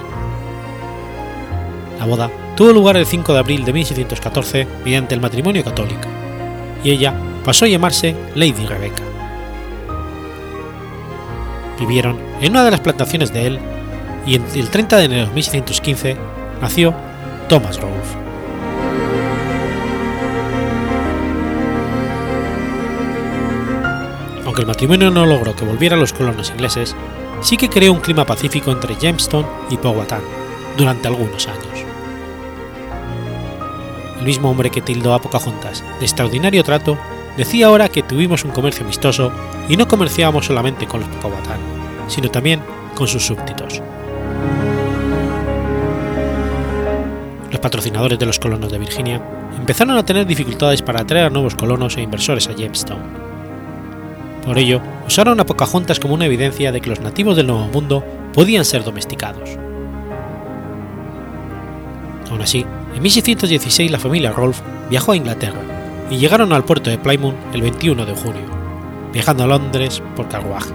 La 1.98 2.07
boda 2.07 2.30
tuvo 2.57 2.72
lugar 2.72 2.96
el 2.96 3.07
5 3.07 3.32
de 3.32 3.38
abril 3.38 3.64
de 3.64 3.72
1614 3.72 4.66
mediante 4.84 5.14
el 5.14 5.20
matrimonio 5.20 5.62
católico, 5.62 6.09
y 6.82 6.90
ella 6.90 7.14
pasó 7.44 7.64
a 7.64 7.68
llamarse 7.68 8.16
Lady 8.34 8.66
Rebecca. 8.66 9.03
Vivieron 11.78 12.18
en 12.40 12.53
una 12.53 12.64
de 12.64 12.70
las 12.70 12.80
plantaciones 12.80 13.32
de 13.32 13.46
él 13.46 13.59
y 14.26 14.34
el 14.34 14.68
30 14.68 14.96
de 14.98 15.05
enero 15.05 15.26
de 15.26 15.34
1615 15.34 16.16
nació 16.61 16.94
Thomas 17.48 17.80
Rolfe. 17.80 18.32
Aunque 24.53 24.61
el 24.61 24.68
matrimonio 24.68 25.11
no 25.11 25.24
logró 25.24 25.57
que 25.57 25.64
volvieran 25.64 25.98
los 25.98 26.12
colonos 26.12 26.50
ingleses, 26.50 26.94
sí 27.40 27.57
que 27.57 27.70
creó 27.70 27.90
un 27.90 28.00
clima 28.00 28.26
pacífico 28.26 28.70
entre 28.70 28.96
Jamestown 28.96 29.46
y 29.70 29.78
Powhatan 29.78 30.20
durante 30.76 31.09
algunos 31.09 31.48
años. 31.48 31.86
El 34.18 34.26
mismo 34.26 34.50
hombre 34.50 34.68
que 34.68 34.82
tildó 34.82 35.14
a 35.14 35.22
Pocahontas 35.22 35.82
de 35.98 36.05
extraordinario 36.05 36.62
trato 36.64 36.98
decía 37.38 37.68
ahora 37.68 37.88
que 37.88 38.03
tuvimos 38.03 38.44
un 38.44 38.50
comercio 38.50 38.84
amistoso 38.84 39.32
y 39.70 39.78
no 39.78 39.88
comerciábamos 39.88 40.44
solamente 40.44 40.86
con 40.86 41.00
los 41.00 41.09
Powhatan, 41.22 41.61
sino 42.09 42.30
también 42.30 42.61
con 42.94 43.09
sus 43.09 43.24
súbditos. 43.24 43.80
Los 47.50 47.61
patrocinadores 47.61 48.18
de 48.18 48.26
los 48.26 48.38
colonos 48.38 48.70
de 48.70 48.78
Virginia 48.78 49.18
empezaron 49.57 49.96
a 49.96 50.05
tener 50.05 50.26
dificultades 50.26 50.82
para 50.82 51.00
atraer 51.00 51.24
a 51.24 51.30
nuevos 51.30 51.55
colonos 51.55 51.96
e 51.96 52.03
inversores 52.03 52.48
a 52.48 52.53
Jamestown. 52.53 53.32
Por 54.45 54.59
ello, 54.59 54.80
usaron 55.07 55.38
a 55.38 55.47
Pocahontas 55.47 56.01
como 56.01 56.14
una 56.14 56.26
evidencia 56.26 56.72
de 56.72 56.80
que 56.80 56.90
los 56.90 57.01
nativos 57.01 57.36
del 57.36 57.47
Nuevo 57.47 57.68
Mundo 57.68 58.05
podían 58.34 58.64
ser 58.64 58.82
domesticados. 58.82 59.51
Aún 62.30 62.43
así, 62.43 62.66
en 62.95 63.03
1616 63.03 63.90
la 63.90 63.99
familia 63.99 64.32
Rolfe 64.32 64.62
viajó 64.90 65.12
a 65.12 65.16
Inglaterra 65.16 65.61
y 66.11 66.16
llegaron 66.16 66.53
al 66.53 66.64
puerto 66.64 66.90
de 66.90 66.99
Plymouth 66.99 67.34
el 67.53 67.62
21 67.62 68.05
de 68.05 68.14
junio, 68.14 68.43
viajando 69.12 69.45
a 69.45 69.47
Londres 69.47 70.03
por 70.16 70.28
carruaje. 70.28 70.72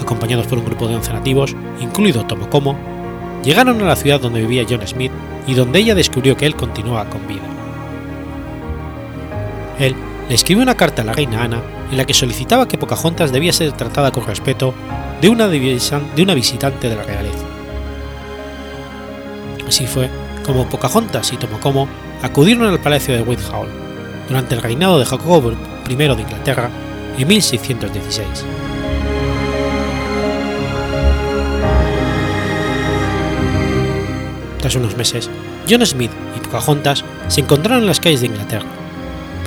Acompañados 0.00 0.46
por 0.46 0.58
un 0.58 0.64
grupo 0.64 0.88
de 0.88 0.96
11 0.96 1.12
nativos, 1.12 1.54
incluido 1.80 2.26
Tomocomo, 2.26 2.76
llegaron 3.44 3.80
a 3.82 3.86
la 3.86 3.96
ciudad 3.96 4.20
donde 4.20 4.40
vivía 4.40 4.66
John 4.68 4.86
Smith 4.86 5.12
y 5.46 5.54
donde 5.54 5.78
ella 5.78 5.94
descubrió 5.94 6.36
que 6.36 6.46
él 6.46 6.56
continuaba 6.56 7.08
con 7.08 7.26
vida. 7.28 7.42
Él 9.78 9.94
le 10.30 10.36
escribió 10.36 10.62
una 10.62 10.76
carta 10.76 11.02
a 11.02 11.04
la 11.04 11.12
reina 11.12 11.42
Ana 11.42 11.60
en 11.90 11.96
la 11.96 12.04
que 12.04 12.14
solicitaba 12.14 12.68
que 12.68 12.78
Pocahontas 12.78 13.32
debía 13.32 13.52
ser 13.52 13.72
tratada 13.72 14.12
con 14.12 14.24
respeto 14.24 14.72
de 15.20 15.28
una, 15.28 15.48
de 15.48 16.22
una 16.22 16.34
visitante 16.34 16.88
de 16.88 16.94
la 16.94 17.02
realeza. 17.02 17.44
Así 19.66 19.88
fue 19.88 20.08
como 20.46 20.68
Pocahontas 20.68 21.32
y 21.32 21.36
Tomocomo 21.36 21.88
acudieron 22.22 22.68
al 22.68 22.78
palacio 22.78 23.12
de 23.12 23.22
Whitehall 23.22 23.66
durante 24.28 24.54
el 24.54 24.62
reinado 24.62 25.00
de 25.00 25.04
Jacobo 25.04 25.52
I 25.88 25.96
de 25.96 26.04
Inglaterra 26.04 26.70
en 27.18 27.26
1616. 27.26 28.28
Tras 34.60 34.76
unos 34.76 34.96
meses, 34.96 35.28
John 35.68 35.84
Smith 35.84 36.12
y 36.36 36.38
Pocahontas 36.38 37.04
se 37.26 37.40
encontraron 37.40 37.80
en 37.80 37.88
las 37.88 37.98
calles 37.98 38.20
de 38.20 38.28
Inglaterra, 38.28 38.79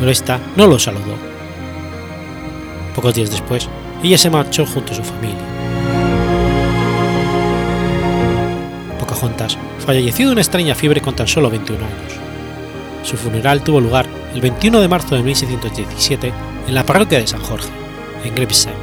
pero 0.04 0.12
esta 0.12 0.38
no 0.58 0.68
lo 0.68 0.78
saludó. 0.78 1.16
Pocos 2.94 3.14
días 3.14 3.32
después, 3.32 3.70
ella 4.04 4.18
se 4.18 4.30
marchó 4.30 4.66
junto 4.66 4.92
a 4.92 4.96
su 4.98 5.02
familia. 5.02 5.38
Pocahontas 9.00 9.58
falleció 9.80 10.26
de 10.26 10.34
una 10.34 10.42
extraña 10.42 10.76
fiebre 10.76 11.00
con 11.00 11.16
tan 11.16 11.26
solo 11.26 11.50
21 11.50 11.86
años. 11.86 12.20
Su 13.04 13.16
funeral 13.16 13.64
tuvo 13.64 13.80
lugar 13.80 14.06
el 14.34 14.42
21 14.42 14.82
de 14.82 14.90
marzo 14.90 15.16
de 15.16 15.24
1617 15.24 16.34
en 16.68 16.76
la 16.76 16.86
parroquia 16.86 17.20
de 17.20 17.28
San 17.28 17.42
Jorge, 17.42 17.70
en 18.26 18.36
Gravesend. 18.36 18.76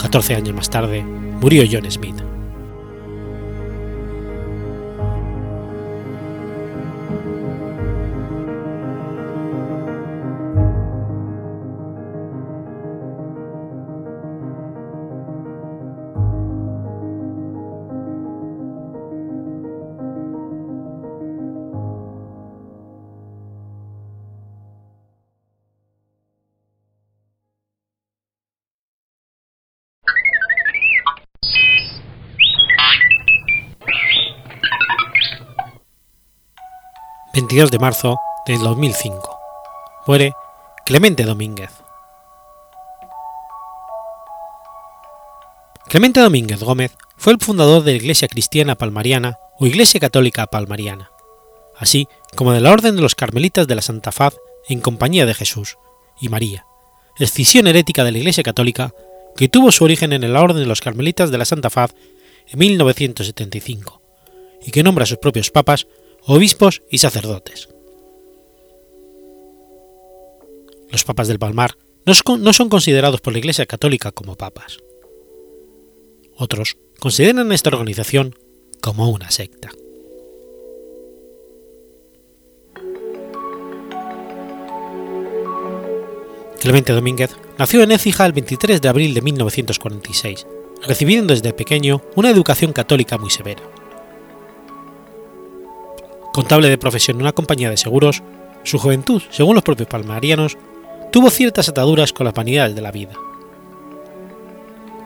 14 0.00 0.34
años 0.34 0.54
más 0.54 0.70
tarde, 0.70 1.02
murió 1.02 1.62
John 1.70 1.90
Smith. 1.90 2.35
22 37.46 37.70
de 37.70 37.78
marzo 37.78 38.16
del 38.44 38.58
2005. 38.58 39.38
Muere 40.08 40.32
Clemente 40.84 41.22
Domínguez. 41.22 41.70
Clemente 45.86 46.18
Domínguez 46.18 46.58
Gómez 46.58 46.96
fue 47.16 47.34
el 47.34 47.38
fundador 47.38 47.84
de 47.84 47.92
la 47.92 47.98
Iglesia 47.98 48.26
Cristiana 48.26 48.74
Palmariana 48.74 49.38
o 49.60 49.66
Iglesia 49.66 50.00
Católica 50.00 50.48
Palmariana, 50.48 51.12
así 51.78 52.08
como 52.34 52.50
de 52.52 52.60
la 52.60 52.72
Orden 52.72 52.96
de 52.96 53.02
los 53.02 53.14
Carmelitas 53.14 53.68
de 53.68 53.76
la 53.76 53.82
Santa 53.82 54.10
Faz 54.10 54.34
en 54.68 54.80
compañía 54.80 55.24
de 55.24 55.34
Jesús 55.34 55.78
y 56.20 56.28
María, 56.28 56.66
escisión 57.16 57.68
herética 57.68 58.02
de 58.02 58.10
la 58.10 58.18
Iglesia 58.18 58.42
Católica 58.42 58.92
que 59.36 59.48
tuvo 59.48 59.70
su 59.70 59.84
origen 59.84 60.12
en 60.12 60.32
la 60.32 60.42
Orden 60.42 60.62
de 60.62 60.66
los 60.66 60.80
Carmelitas 60.80 61.30
de 61.30 61.38
la 61.38 61.44
Santa 61.44 61.70
Faz 61.70 61.94
en 62.48 62.58
1975 62.58 64.02
y 64.66 64.72
que 64.72 64.82
nombra 64.82 65.04
a 65.04 65.06
sus 65.06 65.18
propios 65.18 65.52
papas 65.52 65.86
obispos 66.26 66.82
y 66.90 66.98
sacerdotes. 66.98 67.68
Los 70.90 71.04
papas 71.04 71.28
del 71.28 71.38
Palmar 71.38 71.76
no 72.04 72.52
son 72.52 72.68
considerados 72.68 73.20
por 73.20 73.32
la 73.32 73.38
Iglesia 73.38 73.66
Católica 73.66 74.12
como 74.12 74.36
papas. 74.36 74.78
Otros 76.36 76.76
consideran 76.98 77.52
esta 77.52 77.70
organización 77.70 78.34
como 78.80 79.08
una 79.08 79.30
secta. 79.30 79.70
Clemente 86.60 86.92
Domínguez 86.92 87.30
nació 87.58 87.82
en 87.82 87.92
Écija 87.92 88.26
el 88.26 88.32
23 88.32 88.80
de 88.80 88.88
abril 88.88 89.14
de 89.14 89.22
1946, 89.22 90.46
recibiendo 90.82 91.34
desde 91.34 91.52
pequeño 91.52 92.02
una 92.16 92.30
educación 92.30 92.72
católica 92.72 93.18
muy 93.18 93.30
severa. 93.30 93.62
Contable 96.36 96.68
de 96.68 96.76
profesión 96.76 97.16
en 97.16 97.22
una 97.22 97.32
compañía 97.32 97.70
de 97.70 97.78
seguros, 97.78 98.22
su 98.62 98.78
juventud, 98.78 99.22
según 99.30 99.54
los 99.54 99.64
propios 99.64 99.88
palmarianos, 99.88 100.58
tuvo 101.10 101.30
ciertas 101.30 101.70
ataduras 101.70 102.12
con 102.12 102.26
las 102.26 102.34
vanidades 102.34 102.74
de 102.74 102.82
la 102.82 102.92
vida. 102.92 103.14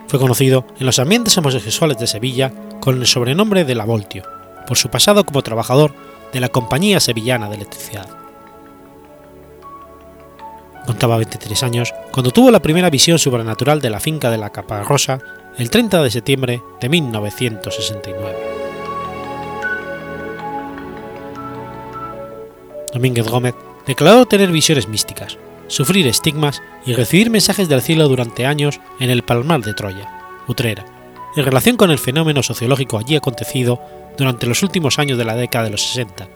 Fue 0.08 0.18
conocido 0.18 0.66
en 0.80 0.86
los 0.86 0.98
ambientes 0.98 1.38
homosexuales 1.38 1.98
de 1.98 2.08
Sevilla 2.08 2.52
con 2.80 2.98
el 2.98 3.06
sobrenombre 3.06 3.64
de 3.64 3.76
La 3.76 3.84
Voltio, 3.84 4.24
por 4.66 4.76
su 4.76 4.88
pasado 4.88 5.22
como 5.22 5.42
trabajador 5.42 5.94
de 6.32 6.40
la 6.40 6.48
Compañía 6.48 6.98
Sevillana 6.98 7.48
de 7.48 7.54
Electricidad. 7.54 8.08
Contaba 10.84 11.16
23 11.16 11.62
años 11.62 11.94
cuando 12.10 12.32
tuvo 12.32 12.50
la 12.50 12.60
primera 12.60 12.90
visión 12.90 13.20
sobrenatural 13.20 13.80
de 13.80 13.90
la 13.90 14.00
finca 14.00 14.32
de 14.32 14.38
la 14.38 14.50
Caparrosa 14.50 15.20
el 15.58 15.70
30 15.70 16.02
de 16.02 16.10
septiembre 16.10 16.62
de 16.80 16.88
1969. 16.88 18.49
Domínguez 22.92 23.28
Gómez 23.28 23.54
declaró 23.86 24.26
tener 24.26 24.50
visiones 24.50 24.88
místicas, 24.88 25.38
sufrir 25.68 26.06
estigmas 26.06 26.62
y 26.84 26.94
recibir 26.94 27.30
mensajes 27.30 27.68
del 27.68 27.82
cielo 27.82 28.08
durante 28.08 28.46
años 28.46 28.80
en 28.98 29.10
el 29.10 29.22
Palmar 29.22 29.60
de 29.60 29.74
Troya, 29.74 30.08
Utrera, 30.48 30.84
en 31.36 31.44
relación 31.44 31.76
con 31.76 31.90
el 31.90 31.98
fenómeno 31.98 32.42
sociológico 32.42 32.98
allí 32.98 33.16
acontecido 33.16 33.80
durante 34.18 34.46
los 34.46 34.62
últimos 34.62 34.98
años 34.98 35.18
de 35.18 35.24
la 35.24 35.36
década 35.36 35.64
de 35.64 35.70
los 35.70 35.82
60 35.82 36.28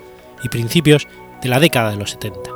y 0.45 0.49
principios 0.49 1.09
de 1.43 1.49
la 1.49 1.59
década 1.59 1.91
de 1.91 1.97
los 1.97 2.11
70. 2.13 2.51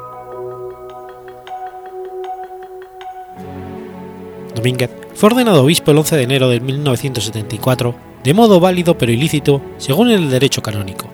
Domínguez 4.55 4.91
fue 5.15 5.29
ordenado 5.29 5.63
obispo 5.63 5.91
el 5.91 5.99
11 5.99 6.17
de 6.17 6.23
enero 6.23 6.49
de 6.49 6.61
1974 6.61 7.95
de 8.25 8.35
modo 8.35 8.61
válido 8.61 8.99
pero 8.99 9.13
ilícito 9.13 9.61
según 9.79 10.11
el 10.11 10.31
derecho 10.31 10.63
canónico, 10.63 11.07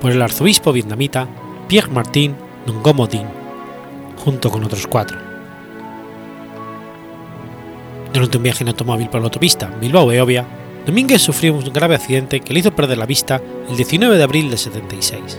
por 0.00 0.12
el 0.12 0.22
arzobispo 0.22 0.72
vietnamita 0.72 1.28
Pierre 1.68 1.90
Martin 1.90 2.34
Ngomo 2.66 3.06
Dinh 3.06 3.28
junto 4.24 4.50
con 4.50 4.64
otros 4.64 4.86
cuatro. 4.86 5.18
Durante 8.12 8.38
un 8.38 8.42
viaje 8.42 8.64
en 8.64 8.68
automóvil 8.68 9.08
por 9.10 9.20
la 9.20 9.26
autopista 9.26 9.70
Bilbao-Beovia, 9.80 10.46
Domínguez 10.86 11.20
sufrió 11.20 11.52
un 11.52 11.64
grave 11.64 11.96
accidente 11.96 12.40
que 12.40 12.54
le 12.54 12.60
hizo 12.60 12.74
perder 12.74 12.96
la 12.96 13.04
vista 13.04 13.42
el 13.68 13.76
19 13.76 14.16
de 14.16 14.22
abril 14.22 14.50
de 14.50 14.56
76. 14.56 15.38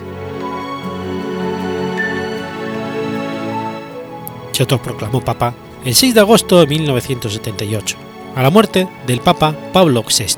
Se 4.52 4.64
autoproclamó 4.64 5.22
papa 5.22 5.56
el 5.84 5.96
6 5.96 6.14
de 6.14 6.20
agosto 6.20 6.60
de 6.60 6.68
1978, 6.68 7.98
a 8.36 8.44
la 8.44 8.52
muerte 8.52 8.88
del 9.08 9.22
papa 9.22 9.56
Pablo 9.74 10.04
VI, 10.04 10.36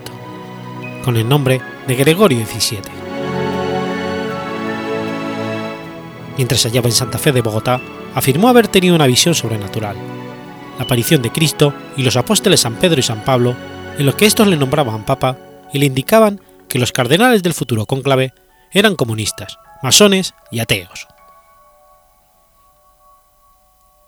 con 1.04 1.18
el 1.18 1.28
nombre 1.28 1.60
de 1.86 1.96
Gregorio 1.96 2.46
XVII. 2.46 3.01
Mientras 6.38 6.62
se 6.62 6.70
hallaba 6.70 6.88
en 6.88 6.94
Santa 6.94 7.18
Fe 7.18 7.32
de 7.32 7.42
Bogotá, 7.42 7.82
afirmó 8.16 8.50
haber 8.50 8.68
tenido 8.68 8.96
una 8.96 9.08
visión 9.08 9.36
sobrenatural, 9.36 9.96
la 10.78 10.84
aparición 10.84 11.22
de 11.22 11.32
Cristo 11.32 11.74
y 11.98 12.04
los 12.04 12.16
apóstoles 12.16 12.62
San 12.62 12.76
Pedro 12.76 13.00
y 13.00 13.04
San 13.04 13.24
Pablo, 13.24 13.56
en 13.98 14.06
los 14.06 14.16
que 14.16 14.26
estos 14.26 14.48
le 14.48 14.58
nombraban 14.58 15.06
papa 15.06 15.38
y 15.74 15.80
le 15.80 15.86
indicaban 15.86 16.42
que 16.68 16.80
los 16.80 16.92
cardenales 16.92 17.44
del 17.44 17.54
futuro 17.54 17.86
cónclave 17.86 18.34
eran 18.72 18.96
comunistas, 18.96 19.58
masones 19.84 20.34
y 20.52 20.60
ateos. 20.60 21.08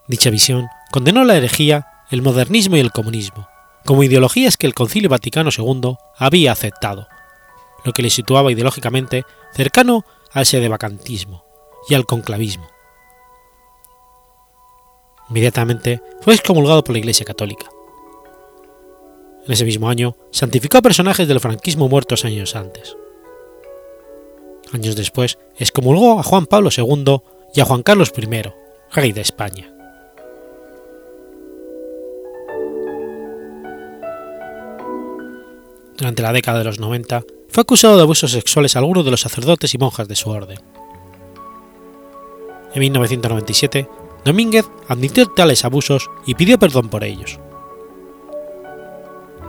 Dicha 0.08 0.30
visión 0.30 0.68
condenó 0.92 1.24
la 1.24 1.36
herejía, 1.36 1.88
el 2.10 2.22
modernismo 2.22 2.78
y 2.78 2.80
el 2.80 2.92
comunismo, 2.92 3.48
como 3.86 4.04
ideologías 4.04 4.58
que 4.58 4.68
el 4.68 4.74
Concilio 4.74 5.10
Vaticano 5.10 5.50
II 5.56 5.96
había 6.18 6.52
aceptado, 6.52 7.08
lo 7.84 7.92
que 7.92 8.02
le 8.02 8.10
situaba 8.10 8.52
ideológicamente 8.52 9.26
cercano 9.54 10.06
al 10.32 10.46
sedevacantismo 10.46 11.44
y 11.90 11.96
al 11.96 12.06
conclavismo, 12.06 12.68
Inmediatamente 15.30 16.02
fue 16.22 16.36
excomulgado 16.36 16.84
por 16.84 16.94
la 16.94 17.00
Iglesia 17.00 17.26
Católica. 17.26 17.68
En 19.46 19.52
ese 19.52 19.66
mismo 19.66 19.90
año 19.90 20.16
santificó 20.32 20.78
a 20.78 20.84
personajes 20.84 21.28
del 21.28 21.40
franquismo 21.40 21.90
muertos 21.90 22.24
años 22.24 22.56
antes. 22.56 22.96
Años 24.72 24.96
después 24.96 25.38
excomulgó 25.58 26.20
a 26.20 26.24
Juan 26.24 26.46
Pablo 26.46 26.70
II 26.76 27.18
y 27.54 27.62
a 27.62 27.66
Juan 27.66 27.84
Carlos 27.84 28.14
I, 28.16 28.44
rey 28.92 29.12
de 29.12 29.22
España. 29.22 29.74
Durante 35.98 36.22
la 36.22 36.34
década 36.34 36.60
de 36.60 36.66
los 36.66 36.80
90 36.80 37.24
fue 37.50 37.62
acusado 37.62 37.98
de 37.98 38.04
abusos 38.04 38.32
sexuales 38.32 38.76
a 38.76 38.80
algunos 38.80 39.06
de 39.06 39.12
los 39.12 39.22
sacerdotes 39.22 39.74
y 39.74 39.78
monjas 39.78 40.08
de 40.08 40.16
su 40.16 40.30
orden. 40.30 40.60
En 42.74 42.80
1997 42.80 43.88
Domínguez 44.26 44.70
admitió 44.88 45.28
tales 45.28 45.66
abusos 45.66 46.10
y 46.26 46.36
pidió 46.36 46.58
perdón 46.58 46.90
por 46.90 47.04
ellos. 47.04 47.40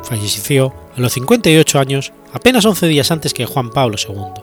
Falleció 0.03 0.75
a 0.97 1.01
los 1.01 1.13
58 1.13 1.79
años, 1.79 2.13
apenas 2.33 2.65
11 2.65 2.87
días 2.89 3.11
antes 3.11 3.33
que 3.33 3.47
Juan 3.47 3.71
Pablo 3.71 3.97
II. 3.97 4.43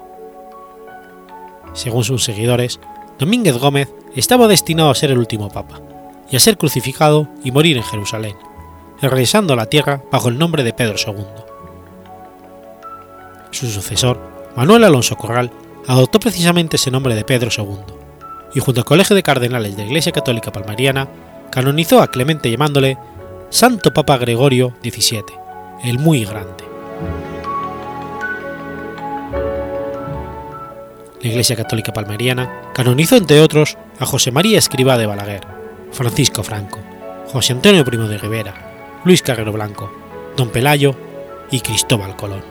Según 1.73 2.03
sus 2.03 2.23
seguidores, 2.23 2.79
Domínguez 3.19 3.57
Gómez 3.57 3.89
estaba 4.15 4.47
destinado 4.47 4.89
a 4.89 4.95
ser 4.95 5.11
el 5.11 5.19
último 5.19 5.49
papa, 5.49 5.81
y 6.29 6.35
a 6.35 6.39
ser 6.39 6.57
crucificado 6.57 7.27
y 7.43 7.51
morir 7.51 7.77
en 7.77 7.83
Jerusalén, 7.83 8.37
regresando 9.01 9.53
a 9.53 9.57
la 9.57 9.67
tierra 9.67 10.01
bajo 10.11 10.29
el 10.29 10.39
nombre 10.39 10.63
de 10.63 10.73
Pedro 10.73 10.95
II. 10.97 11.25
Su 13.51 13.67
sucesor, 13.67 14.19
Manuel 14.55 14.85
Alonso 14.85 15.17
Corral, 15.17 15.51
adoptó 15.87 16.19
precisamente 16.19 16.77
ese 16.77 16.89
nombre 16.89 17.15
de 17.15 17.25
Pedro 17.25 17.49
II 17.55 18.00
y 18.53 18.59
junto 18.59 18.81
al 18.81 18.85
Colegio 18.85 19.15
de 19.15 19.23
Cardenales 19.23 19.75
de 19.75 19.83
la 19.83 19.87
Iglesia 19.87 20.11
Católica 20.11 20.51
Palmariana, 20.51 21.07
canonizó 21.51 22.01
a 22.01 22.07
Clemente 22.07 22.49
llamándole 22.49 22.97
Santo 23.49 23.93
Papa 23.93 24.17
Gregorio 24.17 24.73
XVII, 24.83 25.23
el 25.83 25.99
Muy 25.99 26.25
Grande. 26.25 26.63
La 31.21 31.29
Iglesia 31.29 31.55
Católica 31.55 31.93
Palmariana 31.93 32.71
canonizó 32.73 33.15
entre 33.15 33.41
otros 33.41 33.77
a 33.99 34.05
José 34.05 34.31
María 34.31 34.57
Escribá 34.57 34.97
de 34.97 35.05
Balaguer, 35.05 35.45
Francisco 35.91 36.41
Franco, 36.41 36.79
José 37.31 37.53
Antonio 37.53 37.85
Primo 37.85 38.07
de 38.07 38.17
Rivera, 38.17 38.99
Luis 39.05 39.21
Carrero 39.21 39.51
Blanco, 39.51 39.91
Don 40.35 40.49
Pelayo 40.49 40.95
y 41.51 41.59
Cristóbal 41.59 42.15
Colón. 42.15 42.50